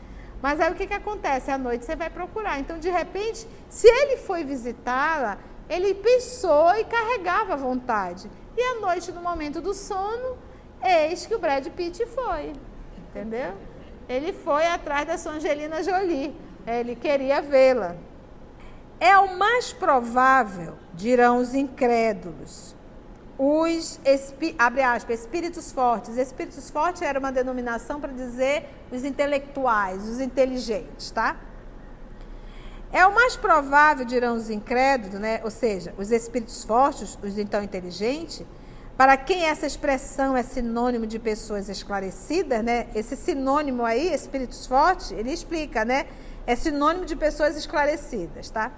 Mas 0.42 0.60
aí 0.60 0.72
o 0.72 0.74
que, 0.74 0.86
que 0.86 0.94
acontece? 0.94 1.50
À 1.50 1.58
noite 1.58 1.84
você 1.84 1.94
vai 1.94 2.10
procurar. 2.10 2.58
Então, 2.58 2.78
de 2.78 2.90
repente, 2.90 3.46
se 3.68 3.86
ele 3.86 4.16
foi 4.16 4.44
visitá-la, 4.44 5.38
ele 5.68 5.94
pensou 5.94 6.74
e 6.76 6.84
carregava 6.84 7.52
a 7.52 7.56
vontade. 7.56 8.30
E 8.58 8.60
à 8.60 8.80
noite, 8.80 9.12
no 9.12 9.20
momento 9.22 9.60
do 9.60 9.72
sono, 9.72 10.36
eis 10.82 11.24
que 11.24 11.32
o 11.32 11.38
Brad 11.38 11.64
Pitt 11.68 12.04
foi. 12.06 12.52
Entendeu? 13.08 13.52
Ele 14.08 14.32
foi 14.32 14.66
atrás 14.66 15.06
da 15.06 15.16
sua 15.16 15.34
Angelina 15.34 15.80
Jolie. 15.80 16.34
Ele 16.66 16.96
queria 16.96 17.40
vê-la. 17.40 17.94
É 18.98 19.16
o 19.16 19.38
mais 19.38 19.72
provável, 19.72 20.74
dirão 20.92 21.38
os 21.38 21.54
incrédulos. 21.54 22.74
Os, 23.38 24.00
abre 24.58 24.82
aspas, 24.82 25.20
espíritos 25.20 25.70
fortes. 25.70 26.16
Espíritos 26.16 26.68
fortes 26.68 27.02
era 27.02 27.16
uma 27.16 27.30
denominação 27.30 28.00
para 28.00 28.12
dizer 28.12 28.68
os 28.90 29.04
intelectuais, 29.04 30.02
os 30.08 30.20
inteligentes, 30.20 31.12
tá? 31.12 31.36
É 32.92 33.06
o 33.06 33.14
mais 33.14 33.36
provável, 33.36 34.04
dirão 34.04 34.34
os 34.34 34.48
incrédulos, 34.48 35.20
né? 35.20 35.40
ou 35.44 35.50
seja, 35.50 35.94
os 35.98 36.10
espíritos 36.10 36.64
fortes, 36.64 37.18
os 37.22 37.38
então 37.38 37.62
inteligentes, 37.62 38.46
para 38.96 39.16
quem 39.16 39.44
essa 39.44 39.64
expressão 39.64 40.36
é 40.36 40.42
sinônimo 40.42 41.06
de 41.06 41.20
pessoas 41.20 41.68
esclarecidas, 41.68 42.64
né? 42.64 42.88
Esse 42.92 43.14
sinônimo 43.14 43.84
aí, 43.84 44.12
espíritos 44.12 44.66
fortes, 44.66 45.12
ele 45.12 45.32
explica, 45.32 45.84
né? 45.84 46.06
É 46.44 46.56
sinônimo 46.56 47.04
de 47.04 47.14
pessoas 47.14 47.56
esclarecidas, 47.56 48.50
tá? 48.50 48.72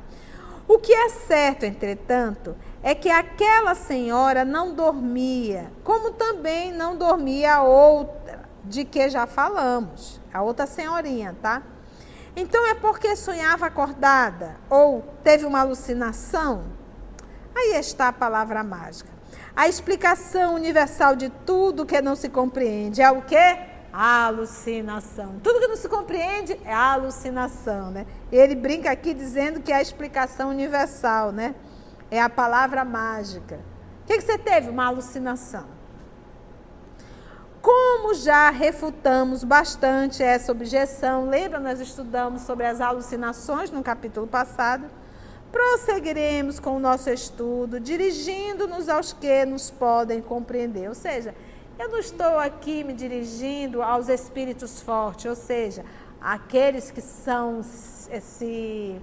O 0.69 0.79
que 0.79 0.93
é 0.93 1.09
certo, 1.09 1.65
entretanto, 1.65 2.55
é 2.83 2.95
que 2.95 3.09
aquela 3.09 3.75
senhora 3.75 4.45
não 4.45 4.75
dormia, 4.75 5.73
como 5.83 6.11
também 6.11 6.71
não 6.71 6.97
dormia 6.97 7.55
a 7.55 7.63
outra, 7.63 8.43
de 8.63 8.85
que 8.85 9.09
já 9.09 9.27
falamos, 9.27 10.21
a 10.33 10.43
outra 10.43 10.67
senhorinha, 10.67 11.35
tá? 11.41 11.63
Então 12.37 12.67
é 12.67 12.75
porque 12.75 13.17
sonhava 13.17 13.67
acordada 13.67 14.57
ou 14.69 15.03
teve 15.23 15.45
uma 15.45 15.61
alucinação? 15.61 16.65
Aí 17.55 17.77
está 17.77 18.09
a 18.09 18.13
palavra 18.13 18.63
mágica. 18.63 19.11
A 19.55 19.69
explicação 19.69 20.55
universal 20.55 21.17
de 21.17 21.29
tudo 21.45 21.85
que 21.85 22.01
não 22.01 22.15
se 22.15 22.29
compreende 22.29 23.03
é 23.03 23.11
o 23.11 23.23
quê? 23.23 23.59
Alucinação. 23.93 25.41
Tudo 25.43 25.59
que 25.59 25.67
não 25.67 25.77
se 25.77 25.89
compreende 25.89 26.59
é 26.65 26.73
alucinação, 26.73 27.91
né? 27.91 28.07
Ele 28.31 28.55
brinca 28.55 28.91
aqui 28.91 29.13
dizendo 29.13 29.61
que 29.61 29.73
é 29.73 29.77
a 29.77 29.83
explicação 29.83 30.51
universal, 30.51 31.33
né? 31.33 31.55
É 32.11 32.23
a 32.23 32.31
palavra 32.31 32.85
mágica. 32.85 33.59
O 34.03 34.07
que, 34.07 34.17
que 34.17 34.23
você 34.23 34.39
teve? 34.39 34.71
Uma 34.71 34.87
alucinação. 34.87 35.80
Como 37.63 38.15
já 38.15 38.49
refutamos 38.49 39.45
bastante 39.45 40.23
essa 40.23 40.51
objeção, 40.51 41.29
lembra, 41.29 41.61
nós 41.61 41.79
estudamos 41.79 42.43
sobre 42.43 42.65
as 42.65 42.81
alucinações 42.81 43.71
no 43.71 43.83
capítulo 43.83 44.27
passado. 44.27 44.87
Prosseguiremos 45.53 46.59
com 46.59 46.77
o 46.77 46.81
nosso 46.81 47.11
estudo, 47.11 47.79
dirigindo-nos 47.79 48.89
aos 48.89 49.13
que 49.13 49.45
nos 49.45 49.71
podem 49.71 50.23
compreender. 50.23 50.89
Ou 50.89 50.95
seja, 50.95 51.35
eu 51.79 51.91
não 51.91 51.99
estou 51.99 52.39
aqui 52.39 52.83
me 52.83 52.95
dirigindo 52.95 53.83
aos 53.83 54.09
espíritos 54.09 54.81
fortes, 54.81 55.27
ou 55.27 55.37
seja, 55.37 55.85
aqueles 56.19 56.91
que 56.91 57.03
são 57.03 57.63
se, 57.63 58.21
se 58.23 59.01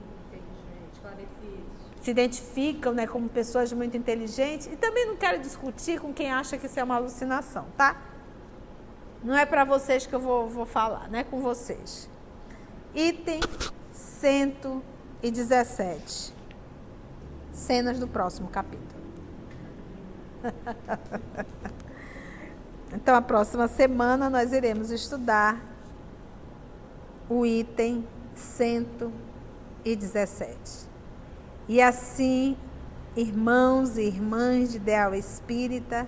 identificam 2.10 2.94
né, 2.94 3.06
como 3.06 3.30
pessoas 3.30 3.72
muito 3.72 3.96
inteligentes. 3.96 4.66
E 4.66 4.76
também 4.76 5.06
não 5.06 5.16
quero 5.16 5.40
discutir 5.40 6.00
com 6.00 6.12
quem 6.12 6.32
acha 6.32 6.58
que 6.58 6.66
isso 6.66 6.80
é 6.80 6.84
uma 6.84 6.96
alucinação, 6.96 7.66
tá? 7.78 8.07
Não 9.24 9.36
é 9.36 9.46
para 9.46 9.64
vocês 9.64 10.06
que 10.06 10.14
eu 10.14 10.20
vou, 10.20 10.48
vou 10.48 10.66
falar, 10.66 11.10
não 11.10 11.20
é 11.20 11.24
com 11.24 11.40
vocês. 11.42 12.10
Item 12.94 13.40
117. 13.92 16.36
Cenas 17.52 18.00
do 18.00 18.08
próximo 18.08 18.48
capítulo. 18.50 18.88
então, 22.94 23.16
a 23.16 23.22
próxima 23.22 23.68
semana 23.68 24.30
nós 24.30 24.54
iremos 24.54 24.92
estudar 24.92 25.60
o 27.30 27.46
item 27.46 28.08
117. 28.36 30.88
E 31.68 31.82
assim, 31.82 32.56
irmãos 33.16 33.98
e 33.98 34.04
irmãs 34.04 34.72
de 34.72 34.78
ideal 34.78 35.14
espírita, 35.14 36.08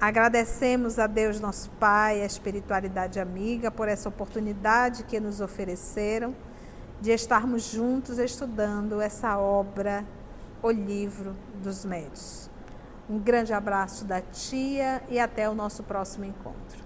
Agradecemos 0.00 0.98
a 0.98 1.06
Deus, 1.06 1.40
nosso 1.40 1.70
Pai, 1.72 2.20
a 2.22 2.26
espiritualidade 2.26 3.20
amiga, 3.20 3.70
por 3.70 3.88
essa 3.88 4.08
oportunidade 4.08 5.04
que 5.04 5.20
nos 5.20 5.40
ofereceram 5.40 6.34
de 7.00 7.10
estarmos 7.10 7.70
juntos 7.70 8.18
estudando 8.18 9.00
essa 9.00 9.38
obra, 9.38 10.04
o 10.62 10.70
livro 10.70 11.36
dos 11.62 11.84
médios. 11.84 12.50
Um 13.08 13.18
grande 13.18 13.52
abraço 13.52 14.04
da 14.04 14.20
tia 14.20 15.02
e 15.08 15.18
até 15.18 15.48
o 15.48 15.54
nosso 15.54 15.82
próximo 15.82 16.24
encontro. 16.24 16.83